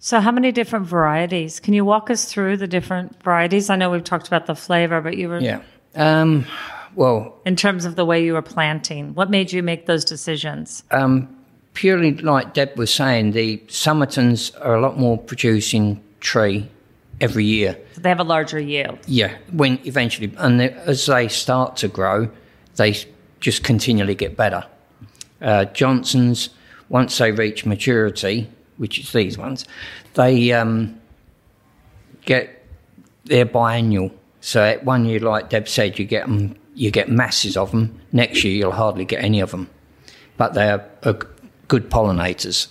So, 0.00 0.20
how 0.20 0.30
many 0.30 0.52
different 0.52 0.86
varieties? 0.86 1.58
Can 1.60 1.74
you 1.74 1.84
walk 1.84 2.10
us 2.10 2.24
through 2.24 2.58
the 2.58 2.68
different 2.68 3.20
varieties? 3.22 3.68
I 3.68 3.76
know 3.76 3.90
we've 3.90 4.04
talked 4.04 4.28
about 4.28 4.46
the 4.46 4.54
flavor, 4.54 5.00
but 5.00 5.16
you 5.16 5.28
were 5.28 5.40
Yeah. 5.40 5.60
Um, 5.96 6.46
well, 6.94 7.34
in 7.44 7.56
terms 7.56 7.84
of 7.84 7.96
the 7.96 8.04
way 8.04 8.24
you 8.24 8.32
were 8.34 8.42
planting. 8.42 9.14
What 9.14 9.30
made 9.30 9.52
you 9.52 9.62
make 9.62 9.86
those 9.86 10.04
decisions? 10.04 10.84
Um, 10.90 11.28
purely 11.74 12.14
like 12.16 12.54
Deb 12.54 12.76
was 12.76 12.92
saying, 12.92 13.32
the 13.32 13.58
Somertons 13.68 14.52
are 14.60 14.74
a 14.74 14.80
lot 14.80 14.98
more 14.98 15.18
producing 15.18 16.00
tree 16.20 16.68
every 17.20 17.44
year. 17.44 17.76
They 17.96 18.08
have 18.08 18.20
a 18.20 18.24
larger 18.24 18.60
yield. 18.60 18.98
Yeah, 19.06 19.36
when 19.52 19.80
eventually, 19.84 20.32
and 20.38 20.60
they, 20.60 20.70
as 20.70 21.06
they 21.06 21.28
start 21.28 21.76
to 21.78 21.88
grow, 21.88 22.28
they 22.76 22.96
just 23.40 23.64
continually 23.64 24.14
get 24.14 24.36
better. 24.36 24.64
Uh, 25.40 25.66
Johnsons, 25.66 26.50
once 26.88 27.18
they 27.18 27.32
reach 27.32 27.66
maturity, 27.66 28.50
which 28.78 28.98
is 28.98 29.12
these 29.12 29.36
ones, 29.36 29.64
they 30.14 30.52
um, 30.52 30.98
get 32.24 32.64
they're 33.24 33.46
biannual. 33.46 34.12
So 34.40 34.62
at 34.62 34.84
one 34.84 35.04
year, 35.04 35.20
like 35.20 35.50
Deb 35.50 35.68
said, 35.68 35.98
you 35.98 36.04
get 36.04 36.24
'em- 36.24 36.56
you 36.74 36.90
get 36.90 37.08
masses 37.08 37.56
of 37.56 37.72
them. 37.72 38.00
Next 38.12 38.44
year, 38.44 38.54
you'll 38.54 38.72
hardly 38.72 39.04
get 39.04 39.22
any 39.22 39.40
of 39.40 39.50
them, 39.50 39.68
but 40.36 40.54
they 40.54 40.70
are, 40.70 40.84
are 41.04 41.18
good 41.66 41.90
pollinators, 41.90 42.68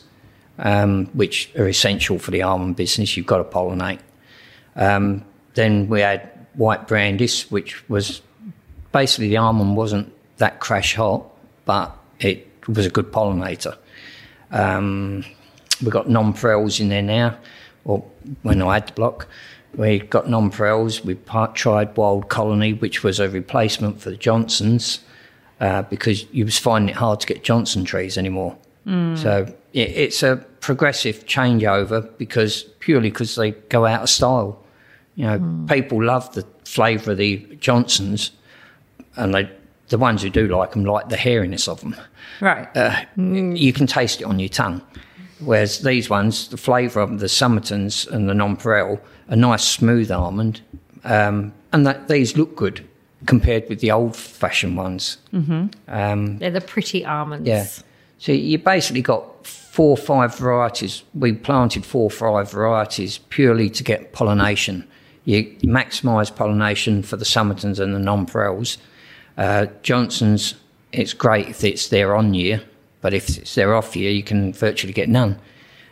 um, 0.59 1.07
which 1.07 1.51
are 1.57 1.67
essential 1.67 2.17
for 2.17 2.31
the 2.31 2.41
almond 2.41 2.77
business. 2.77 3.15
You've 3.17 3.25
got 3.25 3.37
to 3.37 3.43
pollinate. 3.43 3.99
Um, 4.75 5.23
then 5.55 5.89
we 5.89 6.01
had 6.01 6.29
white 6.53 6.87
brandis, 6.87 7.51
which 7.51 7.87
was 7.89 8.21
basically 8.91 9.27
the 9.27 9.37
almond 9.37 9.75
wasn't 9.75 10.11
that 10.37 10.59
crash 10.59 10.95
hot, 10.95 11.25
but 11.65 11.95
it 12.19 12.47
was 12.67 12.85
a 12.85 12.89
good 12.89 13.11
pollinator. 13.11 13.75
Um, 14.51 15.25
we've 15.81 15.91
got 15.91 16.07
nonpareils 16.07 16.79
in 16.79 16.89
there 16.89 17.01
now, 17.01 17.37
or 17.85 18.03
when 18.43 18.61
I 18.61 18.75
had 18.75 18.87
the 18.87 18.93
block. 18.93 19.27
We 19.75 19.99
got 19.99 20.25
nonpareils. 20.25 21.03
We 21.03 21.15
part, 21.15 21.55
tried 21.55 21.95
Wild 21.95 22.29
Colony, 22.29 22.73
which 22.73 23.03
was 23.03 23.19
a 23.19 23.29
replacement 23.29 24.01
for 24.01 24.09
the 24.09 24.17
Johnsons, 24.17 25.01
uh, 25.59 25.83
because 25.83 26.25
you 26.31 26.45
was 26.45 26.57
finding 26.57 26.89
it 26.89 26.95
hard 26.95 27.19
to 27.19 27.27
get 27.27 27.43
Johnson 27.43 27.85
trees 27.85 28.17
anymore. 28.17 28.57
Mm. 28.87 29.17
So 29.17 29.53
it, 29.73 29.89
it's 29.89 30.23
a 30.23 30.37
progressive 30.61 31.25
changeover 31.25 32.09
because 32.17 32.63
purely 32.79 33.09
because 33.09 33.35
they 33.35 33.51
go 33.51 33.85
out 33.85 34.01
of 34.01 34.09
style. 34.09 34.63
You 35.15 35.25
know, 35.25 35.39
mm. 35.39 35.69
people 35.69 36.03
love 36.03 36.33
the 36.33 36.45
flavour 36.63 37.11
of 37.11 37.17
the 37.17 37.37
Johnsons, 37.59 38.31
and 39.15 39.33
they, 39.33 39.49
the 39.89 39.97
ones 39.97 40.21
who 40.21 40.29
do 40.29 40.47
like 40.47 40.71
them 40.71 40.85
like 40.85 41.09
the 41.09 41.17
hairiness 41.17 41.67
of 41.67 41.81
them. 41.81 41.95
Right. 42.39 42.67
Uh, 42.75 43.03
mm. 43.17 43.57
You 43.57 43.73
can 43.73 43.87
taste 43.87 44.21
it 44.21 44.25
on 44.25 44.39
your 44.39 44.49
tongue. 44.49 44.81
Whereas 45.39 45.79
these 45.79 46.09
ones, 46.09 46.47
the 46.47 46.57
flavour 46.57 46.99
of 47.01 47.09
them, 47.09 47.17
the 47.19 47.27
Somertons 47.27 48.07
and 48.07 48.27
the 48.27 48.33
Nonpareil, 48.33 48.99
a 49.27 49.35
nice 49.35 49.63
smooth 49.63 50.11
almond, 50.11 50.61
um, 51.03 51.53
and 51.71 51.85
that 51.85 52.07
these 52.07 52.35
look 52.35 52.55
good 52.55 52.87
compared 53.25 53.67
with 53.69 53.79
the 53.79 53.91
old-fashioned 53.91 54.77
ones. 54.77 55.17
They're 56.39 56.49
the 56.51 56.61
pretty 56.61 57.05
almonds. 57.05 57.47
Yeah. 57.47 57.67
So 58.19 58.31
you 58.31 58.57
basically 58.57 59.03
got 59.03 59.45
four 59.45 59.91
or 59.91 59.97
five 59.97 60.35
varieties. 60.35 61.03
We 61.13 61.33
planted 61.33 61.85
four 61.85 62.05
or 62.05 62.09
five 62.09 62.51
varieties 62.51 63.19
purely 63.29 63.69
to 63.69 63.83
get 63.83 64.13
pollination. 64.13 64.87
You 65.25 65.43
maximise 65.63 66.35
pollination 66.35 67.03
for 67.03 67.17
the 67.17 67.25
Somertons 67.25 67.79
and 67.79 67.93
the 67.93 67.99
Nonpareils. 67.99 68.77
Uh, 69.37 69.67
Johnson's, 69.83 70.55
it's 70.93 71.13
great 71.13 71.49
if 71.49 71.63
it's 71.63 71.89
there 71.89 72.15
on 72.15 72.33
year, 72.33 72.63
but 73.01 73.13
if 73.13 73.53
they're 73.53 73.75
off 73.75 73.95
year, 73.95 74.11
you 74.11 74.23
can 74.23 74.53
virtually 74.53 74.93
get 74.93 75.09
none. 75.09 75.39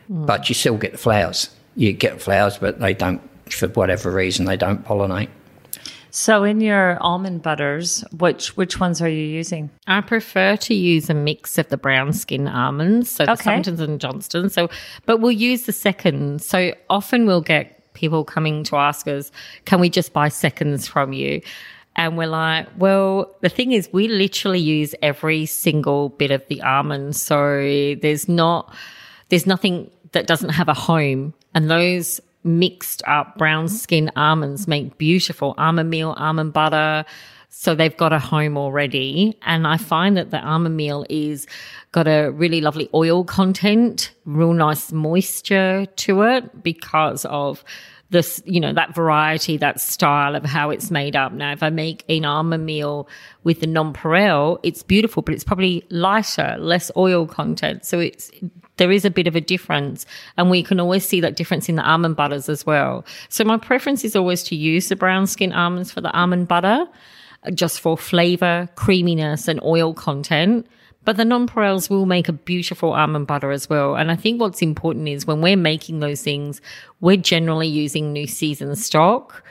Hmm. 0.08 0.26
But 0.26 0.50
you 0.50 0.56
still 0.56 0.78
get 0.78 0.92
the 0.92 0.98
flowers. 0.98 1.50
You 1.76 1.94
get 1.94 2.22
flowers, 2.22 2.58
but 2.58 2.80
they 2.80 2.94
don't, 2.94 3.22
for 3.52 3.68
whatever 3.70 4.12
reason, 4.12 4.46
they 4.46 4.58
don't 4.58 4.86
pollinate. 4.86 5.30
So, 6.12 6.46
in 6.46 6.62
your 6.62 6.98
almond 7.02 7.42
butters, 7.42 8.06
which 8.18 8.56
which 8.56 8.80
ones 8.80 9.02
are 9.02 9.10
you 9.10 9.26
using? 9.26 9.70
I 9.86 10.00
prefer 10.00 10.56
to 10.56 10.74
use 10.74 11.10
a 11.10 11.14
mix 11.14 11.58
of 11.58 11.68
the 11.68 11.76
brown 11.76 12.14
skin 12.14 12.48
almonds, 12.48 13.12
so 13.12 13.26
the 13.26 13.34
Okay. 13.34 13.52
Somertons 13.52 13.82
and 13.82 14.00
Johnstons. 14.00 14.54
So, 14.54 14.70
but 15.06 15.18
we'll 15.20 15.34
use 15.34 15.64
the 15.64 15.74
seconds. 15.74 16.48
So 16.48 16.74
often 16.90 17.26
we'll 17.26 17.42
get 17.42 17.94
people 17.96 18.24
coming 18.24 18.64
to 18.66 18.78
ask 18.78 19.10
us, 19.10 19.30
"Can 19.66 19.82
we 19.82 19.90
just 19.90 20.14
buy 20.14 20.30
seconds 20.30 20.88
from 20.88 21.12
you?" 21.12 21.42
And 21.96 22.18
we're 22.18 22.28
like, 22.28 22.68
well, 22.78 23.36
the 23.42 23.50
thing 23.50 23.72
is, 23.72 23.90
we 23.94 24.08
literally 24.08 24.60
use 24.60 24.94
every 25.02 25.46
single 25.46 26.10
bit 26.10 26.32
of 26.32 26.46
the 26.48 26.62
almond. 26.62 27.16
So 27.16 27.96
there's 28.02 28.28
not, 28.28 28.74
there's 29.30 29.48
nothing 29.48 29.90
that 30.12 30.28
doesn't 30.28 30.50
have 30.50 30.68
a 30.68 30.74
home. 30.74 31.34
And 31.54 31.72
those 31.72 32.20
mixed 32.44 33.02
up 33.08 33.38
brown 33.38 33.68
skin 33.68 34.12
almonds 34.16 34.68
make 34.68 34.98
beautiful 34.98 35.56
almond 35.58 35.90
meal, 35.90 36.14
almond 36.18 36.54
butter. 36.54 37.06
So 37.50 37.74
they've 37.74 37.96
got 37.96 38.12
a 38.12 38.20
home 38.20 38.58
already. 38.58 39.38
And 39.44 39.66
I 39.66 39.78
find 39.78 40.18
that 40.18 40.32
the 40.32 40.40
almond 40.40 40.76
meal 40.76 41.06
is 41.10 41.48
got 41.94 42.08
a 42.08 42.30
really 42.30 42.60
lovely 42.60 42.90
oil 42.94 43.24
content, 43.24 44.12
real 44.26 44.54
nice 44.54 44.92
moisture 44.92 45.86
to 45.86 46.22
it 46.24 46.62
because 46.62 47.24
of 47.26 47.64
this, 48.12 48.42
you 48.46 48.60
know, 48.60 48.74
that 48.74 48.94
variety, 48.94 49.58
that 49.58 49.80
style 49.82 50.36
of 50.36 50.44
how 50.44 50.70
it's 50.70 50.92
made 50.92 51.16
up. 51.16 51.32
Now, 51.32 51.52
if 51.52 51.64
I 51.64 51.70
make 51.70 52.06
an 52.08 52.26
almond 52.26 52.66
meal 52.66 53.08
with 53.44 53.62
the 53.62 53.68
nonpareil, 53.68 54.60
it's 54.64 54.84
beautiful, 54.84 55.24
but 55.24 55.34
it's 55.34 55.44
probably 55.44 55.84
lighter, 55.90 56.56
less 56.60 56.92
oil 56.96 57.26
content. 57.26 57.84
So 57.84 58.00
it's, 58.00 58.32
there 58.78 58.92
is 58.92 59.06
a 59.06 59.10
bit 59.10 59.28
of 59.28 59.36
a 59.36 59.42
difference 59.42 60.06
and 60.38 60.50
we 60.50 60.62
can 60.62 60.80
always 60.80 61.08
see 61.08 61.20
that 61.22 61.36
difference 61.36 61.68
in 61.68 61.76
the 61.76 61.84
almond 61.84 62.16
butters 62.16 62.48
as 62.48 62.66
well. 62.66 63.06
So 63.30 63.44
my 63.44 63.58
preference 63.58 64.04
is 64.04 64.16
always 64.16 64.44
to 64.44 64.56
use 64.56 64.90
the 64.90 64.96
brown 64.96 65.28
skin 65.28 65.52
almonds 65.52 65.92
for 65.92 66.02
the 66.02 66.12
almond 66.12 66.48
butter. 66.48 66.86
Uh, 67.46 67.52
just 67.52 67.80
for 67.80 67.98
flavor, 67.98 68.68
creaminess, 68.76 69.48
and 69.48 69.62
oil 69.64 69.94
content. 69.94 70.68
But 71.06 71.18
the 71.18 71.24
nonpareils 71.24 71.90
will 71.90 72.06
make 72.06 72.28
a 72.28 72.34
beautiful 72.34 72.94
almond 72.94 73.28
butter 73.28 73.52
as 73.52 73.70
well. 73.70 73.96
And 73.96 74.12
I 74.12 74.16
think 74.16 74.42
what's 74.42 74.62
important 74.62 75.08
is 75.08 75.26
when 75.26 75.42
we're 75.42 75.56
making 75.56 76.00
those 76.00 76.22
things, 76.22 76.62
we're 77.00 77.18
generally 77.18 77.68
using 77.68 78.12
new 78.12 78.28
season 78.28 78.76
stock 78.76 79.44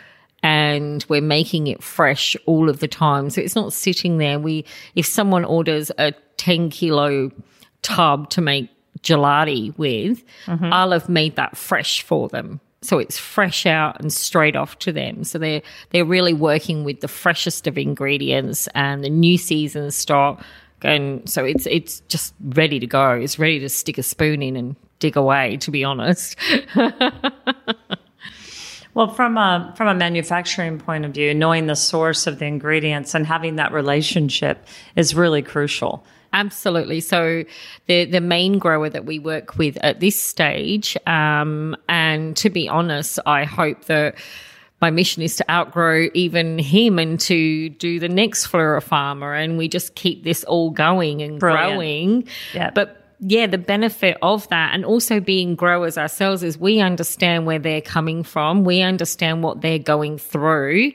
and 0.42 1.04
we're 1.08 1.22
making 1.22 1.68
it 1.68 1.82
fresh 1.82 2.36
all 2.44 2.68
of 2.68 2.80
the 2.80 2.88
time. 2.88 3.30
So 3.30 3.40
it's 3.40 3.54
not 3.54 3.72
sitting 3.72 4.18
there. 4.18 4.38
We, 4.38 4.66
if 4.94 5.06
someone 5.06 5.44
orders 5.44 5.90
a 5.96 6.12
10 6.36 6.70
kilo 6.70 7.30
tub 7.82 8.30
to 8.30 8.40
make 8.40 8.68
gelati 9.00 9.76
with, 9.78 10.24
mm-hmm. 10.46 10.72
I'll 10.72 10.90
have 10.90 11.08
made 11.08 11.36
that 11.36 11.56
fresh 11.56 12.02
for 12.02 12.28
them. 12.28 12.60
So 12.82 12.98
it's 12.98 13.16
fresh 13.16 13.64
out 13.64 13.98
and 14.00 14.12
straight 14.12 14.56
off 14.56 14.78
to 14.80 14.92
them. 14.92 15.24
So 15.24 15.38
they're 15.38 15.62
they're 15.90 16.04
really 16.04 16.34
working 16.34 16.84
with 16.84 17.00
the 17.00 17.08
freshest 17.08 17.66
of 17.66 17.78
ingredients 17.78 18.68
and 18.74 19.02
the 19.02 19.08
new 19.08 19.38
season 19.38 19.90
stock. 19.90 20.44
And 20.84 21.28
so 21.28 21.44
it's 21.44 21.66
it's 21.66 22.00
just 22.08 22.34
ready 22.40 22.78
to 22.78 22.86
go. 22.86 23.12
It's 23.12 23.38
ready 23.38 23.58
to 23.60 23.68
stick 23.68 23.98
a 23.98 24.02
spoon 24.02 24.42
in 24.42 24.56
and 24.56 24.76
dig 24.98 25.16
away, 25.16 25.56
to 25.58 25.70
be 25.70 25.82
honest. 25.82 26.36
Well, 28.94 29.08
from 29.08 29.36
a 29.36 29.74
from 29.76 29.88
a 29.88 29.94
manufacturing 29.94 30.78
point 30.78 31.04
of 31.04 31.12
view, 31.12 31.34
knowing 31.34 31.66
the 31.66 31.74
source 31.74 32.28
of 32.28 32.38
the 32.38 32.46
ingredients 32.46 33.14
and 33.14 33.26
having 33.26 33.56
that 33.56 33.72
relationship 33.72 34.64
is 34.94 35.16
really 35.16 35.42
crucial. 35.42 36.06
Absolutely. 36.32 37.00
So 37.00 37.44
the 37.86 38.04
the 38.04 38.20
main 38.20 38.58
grower 38.58 38.88
that 38.88 39.04
we 39.04 39.18
work 39.18 39.58
with 39.58 39.76
at 39.82 39.98
this 39.98 40.18
stage, 40.18 40.96
um, 41.06 41.76
and 41.88 42.36
to 42.36 42.50
be 42.50 42.68
honest, 42.68 43.18
I 43.26 43.42
hope 43.44 43.86
that 43.86 44.14
my 44.84 44.90
mission 44.90 45.22
is 45.22 45.36
to 45.36 45.50
outgrow 45.50 46.08
even 46.12 46.58
him 46.58 46.98
and 46.98 47.18
to 47.18 47.70
do 47.70 47.98
the 47.98 48.08
next 48.08 48.48
Fleurieu 48.48 48.82
Farmer, 48.82 49.32
and 49.32 49.56
we 49.56 49.66
just 49.66 49.94
keep 49.94 50.24
this 50.24 50.44
all 50.44 50.68
going 50.68 51.22
and 51.22 51.40
Brilliant. 51.40 51.70
growing. 51.72 52.28
Yeah. 52.52 52.68
But 52.68 53.02
yeah, 53.18 53.46
the 53.46 53.56
benefit 53.56 54.18
of 54.20 54.46
that 54.50 54.74
and 54.74 54.84
also 54.84 55.20
being 55.20 55.54
growers 55.54 55.96
ourselves 55.96 56.42
is 56.42 56.58
we 56.58 56.80
understand 56.80 57.46
where 57.46 57.58
they're 57.58 57.80
coming 57.80 58.24
from. 58.24 58.64
We 58.64 58.82
understand 58.82 59.42
what 59.42 59.62
they're 59.62 59.78
going 59.78 60.18
through 60.18 60.92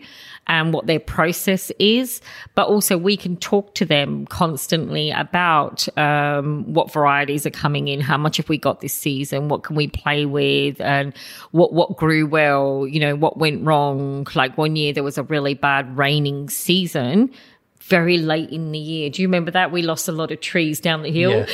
and 0.49 0.73
what 0.73 0.87
their 0.87 0.99
process 0.99 1.71
is, 1.79 2.19
but 2.55 2.67
also 2.67 2.97
we 2.97 3.15
can 3.15 3.37
talk 3.37 3.75
to 3.75 3.85
them 3.85 4.25
constantly 4.25 5.11
about 5.11 5.87
um, 5.97 6.65
what 6.73 6.91
varieties 6.91 7.45
are 7.45 7.51
coming 7.51 7.87
in, 7.87 8.01
how 8.01 8.17
much 8.17 8.37
have 8.37 8.49
we 8.49 8.57
got 8.57 8.81
this 8.81 8.93
season, 8.93 9.47
what 9.47 9.63
can 9.63 9.75
we 9.75 9.87
play 9.87 10.25
with, 10.25 10.81
and 10.81 11.15
what 11.51 11.71
what 11.71 11.95
grew 11.95 12.25
well, 12.25 12.85
you 12.87 12.99
know, 12.99 13.15
what 13.15 13.37
went 13.37 13.63
wrong. 13.63 14.27
Like 14.35 14.57
one 14.57 14.75
year 14.75 14.91
there 14.91 15.03
was 15.03 15.17
a 15.17 15.23
really 15.23 15.53
bad 15.53 15.95
raining 15.97 16.49
season. 16.49 17.31
Very 17.83 18.17
late 18.17 18.49
in 18.51 18.71
the 18.71 18.79
year. 18.79 19.09
Do 19.09 19.21
you 19.21 19.27
remember 19.27 19.51
that? 19.51 19.71
We 19.71 19.81
lost 19.81 20.07
a 20.07 20.11
lot 20.11 20.31
of 20.31 20.41
trees 20.41 20.79
down 20.79 21.01
the 21.03 21.11
hill. 21.11 21.45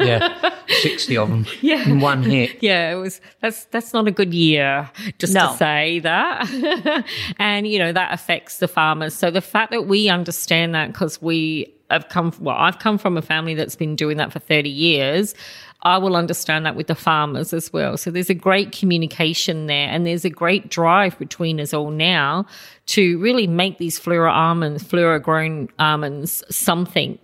Yeah. 0.00 0.34
yeah. 0.38 0.52
60 0.80 1.16
of 1.16 1.28
them 1.28 1.46
Yeah. 1.60 1.88
in 1.88 2.00
one 2.00 2.22
hit. 2.24 2.60
Yeah, 2.60 2.90
it 2.92 2.96
was 2.96 3.20
that's 3.40 3.66
that's 3.66 3.92
not 3.92 4.08
a 4.08 4.10
good 4.10 4.34
year 4.34 4.90
just 5.18 5.32
No. 5.32 5.52
to 5.52 5.56
say 5.56 6.00
that. 6.00 7.04
and 7.38 7.68
you 7.68 7.78
know, 7.78 7.92
that 7.92 8.12
affects 8.12 8.58
the 8.58 8.66
farmers. 8.68 9.14
So 9.14 9.30
the 9.30 9.40
fact 9.40 9.70
that 9.70 9.86
we 9.86 10.08
understand 10.08 10.74
that 10.74 10.88
because 10.92 11.22
we 11.22 11.72
have 11.90 12.08
come 12.08 12.32
well, 12.40 12.56
I've 12.56 12.78
come 12.78 12.98
from 12.98 13.16
a 13.16 13.22
family 13.22 13.54
that's 13.54 13.76
been 13.76 13.96
doing 13.96 14.16
that 14.16 14.32
for 14.32 14.38
30 14.38 14.68
years. 14.68 15.34
I 15.82 15.98
will 15.98 16.16
understand 16.16 16.66
that 16.66 16.74
with 16.74 16.88
the 16.88 16.94
farmers 16.94 17.52
as 17.52 17.72
well. 17.72 17.96
So 17.96 18.10
there's 18.10 18.30
a 18.30 18.34
great 18.34 18.72
communication 18.72 19.66
there 19.66 19.88
and 19.88 20.04
there's 20.04 20.24
a 20.24 20.30
great 20.30 20.68
drive 20.68 21.18
between 21.18 21.60
us 21.60 21.72
all 21.72 21.90
now 21.90 22.46
to 22.86 23.18
really 23.18 23.46
make 23.46 23.78
these 23.78 24.00
Fleurieu 24.00 24.32
almonds, 24.32 24.82
Fleurieu 24.82 25.22
grown 25.22 25.68
almonds 25.78 26.42
something 26.50 27.18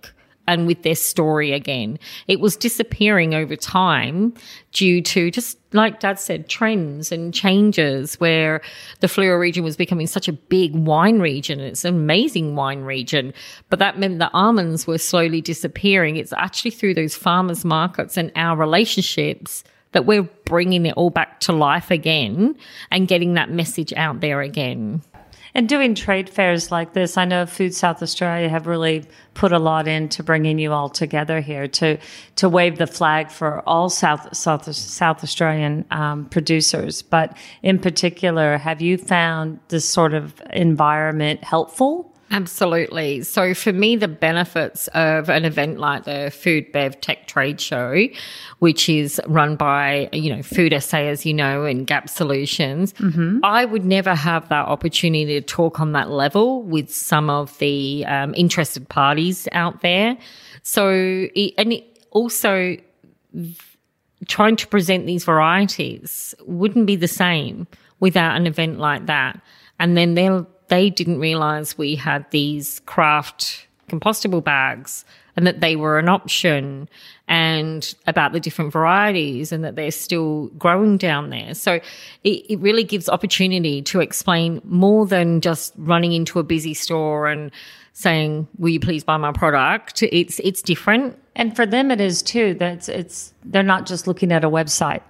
and 0.47 0.67
with 0.67 0.83
their 0.83 0.95
story 0.95 1.51
again. 1.53 1.97
It 2.27 2.39
was 2.39 2.55
disappearing 2.55 3.33
over 3.33 3.55
time 3.55 4.33
due 4.71 5.01
to 5.01 5.31
just 5.31 5.57
like 5.73 5.99
Dad 5.99 6.19
said, 6.19 6.49
trends 6.49 7.11
and 7.11 7.33
changes 7.33 8.19
where 8.19 8.61
the 8.99 9.07
Fleurieu 9.07 9.39
region 9.39 9.63
was 9.63 9.75
becoming 9.75 10.07
such 10.07 10.27
a 10.27 10.33
big 10.33 10.75
wine 10.75 11.19
region. 11.19 11.59
It's 11.59 11.85
an 11.85 11.95
amazing 11.95 12.55
wine 12.55 12.81
region, 12.81 13.33
but 13.69 13.79
that 13.79 13.97
meant 13.97 14.19
the 14.19 14.31
almonds 14.33 14.85
were 14.85 14.99
slowly 14.99 15.41
disappearing. 15.41 16.17
It's 16.17 16.33
actually 16.33 16.71
through 16.71 16.93
those 16.93 17.15
farmers 17.15 17.65
markets 17.65 18.17
and 18.17 18.31
our 18.35 18.55
relationships 18.55 19.63
that 19.93 20.05
we're 20.05 20.29
bringing 20.45 20.85
it 20.85 20.93
all 20.95 21.09
back 21.09 21.39
to 21.41 21.53
life 21.53 21.91
again 21.91 22.55
and 22.91 23.07
getting 23.07 23.35
that 23.35 23.49
message 23.49 23.93
out 23.93 24.19
there 24.21 24.41
again. 24.41 25.01
And 25.55 25.69
doing 25.69 25.93
trade 25.93 26.29
fairs 26.29 26.71
like 26.71 26.93
this, 26.93 27.15
I 27.15 27.25
know 27.25 27.45
Food 27.45 27.75
South 27.75 28.01
Australia 28.01 28.49
have 28.49 28.65
really 28.65 29.05
put 29.35 29.51
a 29.51 29.59
lot 29.59 29.87
into 29.87 30.23
bringing 30.23 30.57
you 30.57 30.73
all 30.73 30.89
together 30.89 31.41
here 31.41 31.67
to 31.67 31.97
to 32.37 32.49
wave 32.49 32.77
the 32.77 32.87
flag 32.87 33.29
for 33.29 33.61
all 33.67 33.89
South 33.89 34.35
South 34.35 34.73
South 34.73 35.23
Australian 35.23 35.85
um, 35.91 36.25
producers. 36.25 37.01
But 37.03 37.37
in 37.61 37.77
particular, 37.77 38.57
have 38.57 38.81
you 38.81 38.97
found 38.97 39.59
this 39.67 39.87
sort 39.87 40.13
of 40.13 40.41
environment 40.51 41.43
helpful? 41.43 42.12
Absolutely. 42.31 43.21
So 43.21 43.53
for 43.53 43.71
me, 43.71 43.95
the 43.95 44.07
benefits 44.07 44.87
of 44.89 45.29
an 45.29 45.45
event 45.45 45.79
like 45.79 46.05
the 46.05 46.31
Food 46.31 46.71
Bev 46.71 46.99
Tech 46.99 47.27
Trade 47.27 47.61
Show, 47.61 48.07
which 48.59 48.89
is 48.89 49.21
run 49.27 49.55
by, 49.55 50.09
you 50.11 50.35
know, 50.35 50.41
Food 50.41 50.75
SA, 50.81 50.97
as 50.97 51.25
you 51.25 51.33
know, 51.33 51.65
and 51.65 51.85
Gap 51.85 52.09
Solutions, 52.09 52.93
I 53.43 53.65
would 53.65 53.85
never 53.85 54.15
have 54.15 54.49
that 54.49 54.67
opportunity 54.67 55.25
to 55.39 55.41
talk 55.41 55.79
on 55.79 55.91
that 55.91 56.09
level 56.09 56.63
with 56.63 56.91
some 56.91 57.29
of 57.29 57.55
the 57.59 58.03
um, 58.07 58.33
interested 58.35 58.89
parties 58.89 59.47
out 59.51 59.81
there. 59.81 60.17
So, 60.63 60.89
it, 61.35 61.53
and 61.57 61.71
it 61.71 61.85
also 62.11 62.77
trying 64.27 64.55
to 64.55 64.67
present 64.67 65.05
these 65.05 65.25
varieties 65.25 66.33
wouldn't 66.45 66.85
be 66.85 66.95
the 66.95 67.07
same 67.07 67.67
without 67.99 68.35
an 68.35 68.47
event 68.47 68.79
like 68.79 69.05
that. 69.07 69.39
And 69.79 69.97
then 69.97 70.13
they'll, 70.13 70.47
they 70.73 70.89
didn't 70.89 71.19
realize 71.19 71.77
we 71.77 71.93
had 71.93 72.25
these 72.31 72.79
kraft 72.87 73.67
compostable 73.89 74.43
bags 74.43 75.05
and 75.35 75.45
that 75.45 75.61
they 75.61 75.75
were 75.75 75.99
an 75.99 76.09
option 76.09 76.89
and 77.27 77.93
about 78.07 78.31
the 78.31 78.39
different 78.39 78.73
varieties 78.73 79.51
and 79.51 79.63
that 79.63 79.75
they're 79.75 79.91
still 79.91 80.47
growing 80.57 80.97
down 80.97 81.29
there. 81.29 81.53
So 81.53 81.73
it, 82.23 82.45
it 82.49 82.59
really 82.59 82.83
gives 82.83 83.07
opportunity 83.07 83.83
to 83.83 84.01
explain 84.01 84.61
more 84.63 85.05
than 85.05 85.41
just 85.41 85.75
running 85.77 86.11
into 86.11 86.39
a 86.39 86.43
busy 86.43 86.73
store 86.73 87.27
and 87.27 87.51
saying, 87.91 88.47
will 88.57 88.69
you 88.69 88.79
please 88.79 89.03
buy 89.03 89.17
my 89.17 89.31
product? 89.31 90.01
It's, 90.01 90.39
it's 90.39 90.63
different. 90.63 91.19
And 91.35 91.55
for 91.55 91.67
them, 91.67 91.91
it 91.91 92.01
is 92.01 92.23
too. 92.23 92.55
That's 92.55 92.89
it's 92.89 93.31
they're 93.43 93.61
not 93.61 93.85
just 93.85 94.07
looking 94.07 94.31
at 94.31 94.43
a 94.43 94.49
website. 94.49 95.03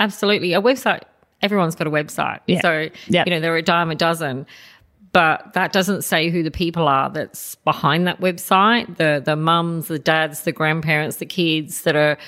Absolutely. 0.00 0.54
A 0.54 0.62
website, 0.62 1.02
everyone's 1.42 1.74
got 1.74 1.86
a 1.86 1.90
website. 1.90 2.40
Yeah. 2.46 2.60
So, 2.62 2.88
you 3.08 3.24
know, 3.26 3.40
there 3.40 3.52
are 3.52 3.58
a 3.58 3.62
dime 3.62 3.90
a 3.90 3.94
dozen. 3.94 4.46
But 5.16 5.54
that 5.54 5.72
doesn't 5.72 6.04
say 6.04 6.28
who 6.28 6.42
the 6.42 6.50
people 6.50 6.88
are 6.88 7.08
that's 7.08 7.54
behind 7.54 8.06
that 8.06 8.20
website. 8.20 8.98
The 8.98 9.22
the 9.24 9.34
mums, 9.34 9.88
the 9.88 9.98
dads, 9.98 10.42
the 10.42 10.52
grandparents, 10.52 11.16
the 11.16 11.24
kids 11.24 11.84
that 11.84 11.96
are 11.96 12.18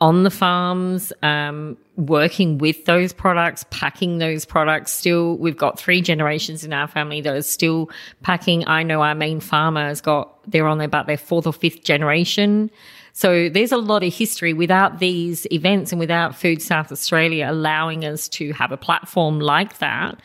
on 0.00 0.24
the 0.24 0.32
farms, 0.32 1.12
um, 1.22 1.76
working 1.94 2.58
with 2.58 2.86
those 2.86 3.12
products, 3.12 3.64
packing 3.70 4.18
those 4.18 4.44
products. 4.44 4.92
Still, 4.92 5.36
we've 5.36 5.56
got 5.56 5.78
three 5.78 6.00
generations 6.00 6.64
in 6.64 6.72
our 6.72 6.88
family 6.88 7.20
that 7.20 7.36
are 7.36 7.42
still 7.42 7.88
packing. 8.24 8.66
I 8.66 8.82
know 8.82 9.02
our 9.02 9.14
main 9.14 9.38
farmer 9.38 9.86
has 9.86 10.00
got, 10.00 10.36
they're 10.50 10.66
on 10.66 10.80
about 10.80 11.06
their 11.06 11.16
fourth 11.16 11.46
or 11.46 11.52
fifth 11.52 11.84
generation. 11.84 12.68
So 13.12 13.48
there's 13.48 13.70
a 13.70 13.76
lot 13.76 14.02
of 14.02 14.12
history 14.12 14.52
without 14.52 14.98
these 14.98 15.46
events 15.52 15.92
and 15.92 16.00
without 16.00 16.34
Food 16.34 16.60
South 16.60 16.90
Australia 16.90 17.46
allowing 17.48 18.04
us 18.04 18.28
to 18.30 18.52
have 18.54 18.72
a 18.72 18.76
platform 18.76 19.38
like 19.38 19.78
that. 19.78 20.20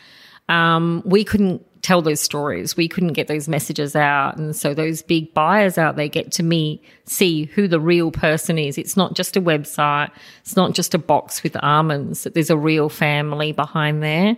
Um, 0.49 1.03
we 1.05 1.23
couldn't 1.23 1.63
tell 1.81 2.01
those 2.01 2.19
stories. 2.19 2.75
We 2.75 2.87
couldn't 2.87 3.13
get 3.13 3.27
those 3.27 3.47
messages 3.47 3.95
out. 3.95 4.37
And 4.37 4.55
so 4.55 4.73
those 4.73 5.01
big 5.01 5.33
buyers 5.33 5.77
out 5.77 5.95
there 5.95 6.07
get 6.07 6.31
to 6.33 6.43
me 6.43 6.81
see 7.05 7.45
who 7.45 7.67
the 7.67 7.79
real 7.79 8.11
person 8.11 8.57
is. 8.57 8.77
It's 8.77 8.97
not 8.97 9.15
just 9.15 9.37
a 9.37 9.41
website. 9.41 10.11
It's 10.41 10.55
not 10.55 10.73
just 10.73 10.93
a 10.93 10.97
box 10.99 11.43
with 11.43 11.55
almonds. 11.63 12.23
There's 12.23 12.49
a 12.49 12.57
real 12.57 12.89
family 12.89 13.51
behind 13.51 14.03
there. 14.03 14.37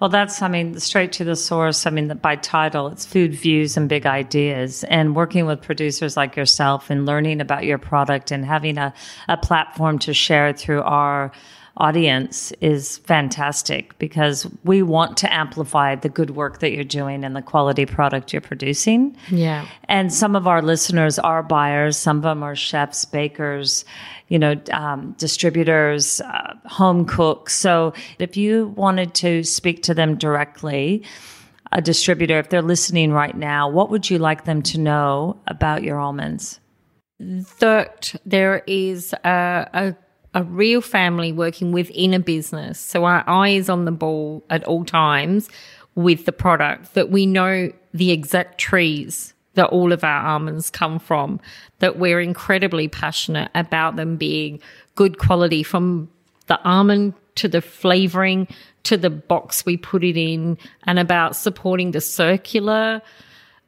Well, 0.00 0.08
that's, 0.08 0.40
I 0.40 0.48
mean, 0.48 0.80
straight 0.80 1.12
to 1.12 1.24
the 1.24 1.36
source. 1.36 1.86
I 1.86 1.90
mean, 1.90 2.08
by 2.08 2.36
title, 2.36 2.88
it's 2.88 3.04
food 3.04 3.34
views 3.34 3.76
and 3.76 3.86
big 3.86 4.06
ideas. 4.06 4.82
And 4.84 5.14
working 5.14 5.44
with 5.44 5.60
producers 5.60 6.16
like 6.16 6.36
yourself 6.36 6.88
and 6.88 7.04
learning 7.04 7.42
about 7.42 7.64
your 7.64 7.76
product 7.76 8.30
and 8.30 8.42
having 8.42 8.78
a, 8.78 8.94
a 9.28 9.36
platform 9.36 9.98
to 10.00 10.14
share 10.14 10.54
through 10.54 10.82
our 10.82 11.32
audience 11.76 12.52
is 12.60 12.98
fantastic 12.98 13.98
because 13.98 14.46
we 14.64 14.82
want 14.82 15.16
to 15.18 15.32
amplify 15.32 15.94
the 15.94 16.08
good 16.08 16.30
work 16.30 16.60
that 16.60 16.72
you're 16.72 16.84
doing 16.84 17.24
and 17.24 17.34
the 17.34 17.42
quality 17.42 17.86
product 17.86 18.32
you're 18.32 18.42
producing. 18.42 19.16
Yeah. 19.30 19.66
And 19.84 20.12
some 20.12 20.36
of 20.36 20.46
our 20.46 20.62
listeners 20.62 21.18
are 21.18 21.42
buyers, 21.42 21.96
some 21.96 22.18
of 22.18 22.22
them 22.22 22.42
are 22.42 22.56
chefs, 22.56 23.04
bakers, 23.04 23.84
you 24.28 24.38
know, 24.38 24.60
um, 24.72 25.14
distributors, 25.18 26.20
uh, 26.20 26.54
home 26.66 27.04
cooks. 27.04 27.54
So 27.54 27.94
if 28.18 28.36
you 28.36 28.68
wanted 28.76 29.14
to 29.14 29.42
speak 29.44 29.82
to 29.84 29.94
them 29.94 30.16
directly, 30.16 31.02
a 31.72 31.80
distributor, 31.80 32.38
if 32.38 32.48
they're 32.48 32.62
listening 32.62 33.12
right 33.12 33.36
now, 33.36 33.68
what 33.68 33.90
would 33.90 34.10
you 34.10 34.18
like 34.18 34.44
them 34.44 34.62
to 34.62 34.78
know 34.78 35.40
about 35.46 35.82
your 35.82 35.98
almonds? 35.98 36.58
That 37.60 38.14
there 38.24 38.62
is 38.66 39.12
a, 39.24 39.68
a 39.72 39.96
a 40.34 40.42
real 40.42 40.80
family 40.80 41.32
working 41.32 41.72
within 41.72 42.14
a 42.14 42.20
business. 42.20 42.78
So 42.78 43.04
our 43.04 43.28
eye 43.28 43.50
is 43.50 43.68
on 43.68 43.84
the 43.84 43.92
ball 43.92 44.44
at 44.50 44.64
all 44.64 44.84
times 44.84 45.48
with 45.94 46.24
the 46.24 46.32
product, 46.32 46.94
that 46.94 47.10
we 47.10 47.26
know 47.26 47.72
the 47.92 48.12
exact 48.12 48.58
trees 48.58 49.34
that 49.54 49.66
all 49.66 49.92
of 49.92 50.04
our 50.04 50.26
almonds 50.26 50.70
come 50.70 50.98
from, 50.98 51.40
that 51.80 51.98
we're 51.98 52.20
incredibly 52.20 52.86
passionate 52.86 53.50
about 53.54 53.96
them 53.96 54.16
being 54.16 54.60
good 54.94 55.18
quality 55.18 55.62
from 55.62 56.08
the 56.46 56.60
almond 56.62 57.14
to 57.34 57.48
the 57.48 57.60
flavoring 57.60 58.46
to 58.84 58.96
the 58.96 59.10
box 59.10 59.66
we 59.66 59.76
put 59.76 60.04
it 60.04 60.16
in 60.16 60.56
and 60.84 60.98
about 60.98 61.36
supporting 61.36 61.90
the 61.90 62.00
circular 62.00 63.02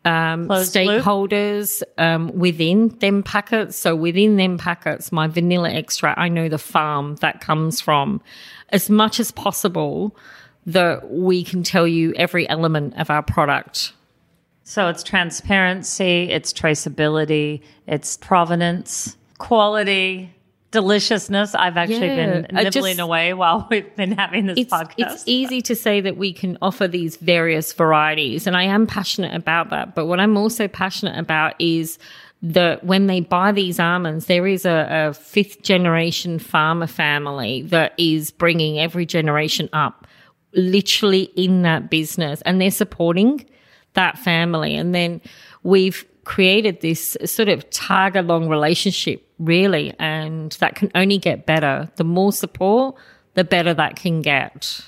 um, 0.04 0.48
stakeholders 0.48 1.82
um, 1.98 2.32
within 2.36 2.88
them 2.98 3.22
packets. 3.22 3.76
So 3.76 3.94
within 3.94 4.36
them 4.36 4.58
packets, 4.58 5.12
my 5.12 5.26
vanilla 5.26 5.70
extract, 5.70 6.18
I 6.18 6.28
know 6.28 6.48
the 6.48 6.58
farm 6.58 7.16
that 7.16 7.40
comes 7.40 7.80
from. 7.80 8.20
As 8.70 8.90
much 8.90 9.20
as 9.20 9.30
possible, 9.30 10.16
that 10.66 11.10
we 11.10 11.42
can 11.44 11.62
tell 11.62 11.86
you 11.86 12.12
every 12.14 12.48
element 12.48 12.94
of 12.96 13.10
our 13.10 13.22
product. 13.22 13.92
So 14.64 14.88
it's 14.88 15.02
transparency, 15.02 16.30
it's 16.30 16.52
traceability, 16.52 17.62
it's 17.86 18.16
provenance, 18.16 19.16
quality, 19.38 20.32
deliciousness. 20.72 21.54
I've 21.54 21.76
actually 21.76 22.08
yeah, 22.08 22.40
been 22.42 22.46
nibbling 22.50 22.96
just, 22.96 23.00
away 23.00 23.32
while 23.34 23.68
we've 23.70 23.94
been 23.94 24.12
having 24.12 24.46
this 24.46 24.58
it's, 24.58 24.72
podcast. 24.72 25.12
It's 25.12 25.22
easy 25.26 25.62
to 25.62 25.76
say 25.76 26.00
that 26.00 26.16
we 26.16 26.32
can 26.32 26.58
offer 26.60 26.88
these 26.88 27.16
various 27.16 27.72
varieties, 27.72 28.48
and 28.48 28.56
I 28.56 28.64
am 28.64 28.86
passionate 28.88 29.34
about 29.34 29.70
that. 29.70 29.94
But 29.94 30.06
what 30.06 30.18
I'm 30.18 30.36
also 30.36 30.66
passionate 30.66 31.18
about 31.18 31.54
is 31.60 31.98
that 32.42 32.82
when 32.84 33.06
they 33.06 33.20
buy 33.20 33.52
these 33.52 33.78
almonds, 33.78 34.26
there 34.26 34.48
is 34.48 34.66
a, 34.66 34.88
a 34.90 35.14
fifth 35.14 35.62
generation 35.62 36.40
farmer 36.40 36.88
family 36.88 37.62
that 37.62 37.94
is 37.96 38.32
bringing 38.32 38.80
every 38.80 39.06
generation 39.06 39.68
up 39.72 40.08
literally 40.54 41.24
in 41.36 41.62
that 41.62 41.88
business 41.88 42.42
and 42.42 42.60
they're 42.60 42.70
supporting 42.70 43.46
that 43.94 44.18
family. 44.18 44.76
And 44.76 44.94
then 44.94 45.20
we've 45.62 46.04
created 46.24 46.80
this 46.80 47.16
sort 47.24 47.48
of 47.48 47.68
target 47.70 48.26
long 48.26 48.48
relationship, 48.48 49.26
really, 49.38 49.94
and 49.98 50.52
that 50.60 50.74
can 50.74 50.90
only 50.94 51.18
get 51.18 51.46
better. 51.46 51.90
The 51.96 52.04
more 52.04 52.32
support, 52.32 52.94
the 53.34 53.44
better 53.44 53.74
that 53.74 53.96
can 53.96 54.22
get. 54.22 54.80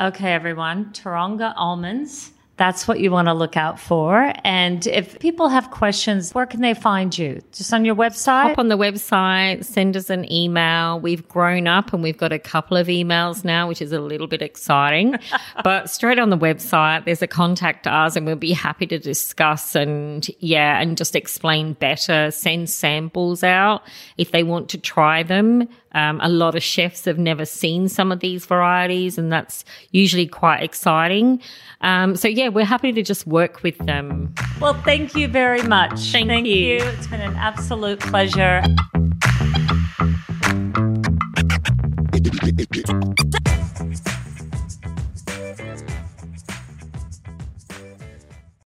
Okay, 0.00 0.32
everyone. 0.32 0.86
Taronga 0.92 1.52
almonds 1.56 2.32
that's 2.62 2.86
what 2.86 3.00
you 3.00 3.10
want 3.10 3.26
to 3.26 3.34
look 3.34 3.56
out 3.56 3.80
for. 3.80 4.32
And 4.44 4.86
if 4.86 5.18
people 5.18 5.48
have 5.48 5.72
questions, 5.72 6.32
where 6.32 6.46
can 6.46 6.60
they 6.60 6.74
find 6.74 7.18
you? 7.18 7.42
Just 7.50 7.72
on 7.72 7.84
your 7.84 7.96
website? 7.96 8.50
Hop 8.50 8.58
on 8.60 8.68
the 8.68 8.78
website, 8.78 9.64
send 9.64 9.96
us 9.96 10.10
an 10.10 10.30
email. 10.30 11.00
We've 11.00 11.26
grown 11.26 11.66
up 11.66 11.92
and 11.92 12.04
we've 12.04 12.16
got 12.16 12.32
a 12.32 12.38
couple 12.38 12.76
of 12.76 12.86
emails 12.86 13.44
now, 13.44 13.66
which 13.66 13.82
is 13.82 13.90
a 13.90 13.98
little 13.98 14.28
bit 14.28 14.42
exciting. 14.42 15.16
but 15.64 15.90
straight 15.90 16.20
on 16.20 16.30
the 16.30 16.38
website, 16.38 17.04
there's 17.04 17.20
a 17.20 17.26
contact 17.26 17.88
us 17.88 18.14
and 18.14 18.26
we'll 18.26 18.36
be 18.36 18.52
happy 18.52 18.86
to 18.86 18.98
discuss 19.00 19.74
and 19.74 20.30
yeah, 20.38 20.80
and 20.80 20.96
just 20.96 21.16
explain 21.16 21.72
better, 21.72 22.30
send 22.30 22.70
samples 22.70 23.42
out 23.42 23.82
if 24.18 24.30
they 24.30 24.44
want 24.44 24.68
to 24.68 24.78
try 24.78 25.24
them. 25.24 25.68
Um, 25.94 26.20
a 26.22 26.28
lot 26.28 26.54
of 26.54 26.62
chefs 26.62 27.04
have 27.04 27.18
never 27.18 27.44
seen 27.44 27.88
some 27.88 28.12
of 28.12 28.20
these 28.20 28.46
varieties, 28.46 29.18
and 29.18 29.32
that's 29.32 29.64
usually 29.90 30.26
quite 30.26 30.62
exciting. 30.62 31.40
Um, 31.80 32.16
so, 32.16 32.28
yeah, 32.28 32.48
we're 32.48 32.64
happy 32.64 32.92
to 32.92 33.02
just 33.02 33.26
work 33.26 33.62
with 33.62 33.78
them. 33.78 34.34
Well, 34.60 34.74
thank 34.82 35.14
you 35.14 35.28
very 35.28 35.62
much. 35.62 36.00
Thank, 36.12 36.28
thank 36.28 36.46
you. 36.46 36.54
you. 36.54 36.76
It's 36.76 37.06
been 37.06 37.20
an 37.20 37.36
absolute 37.36 38.00
pleasure. 38.00 38.62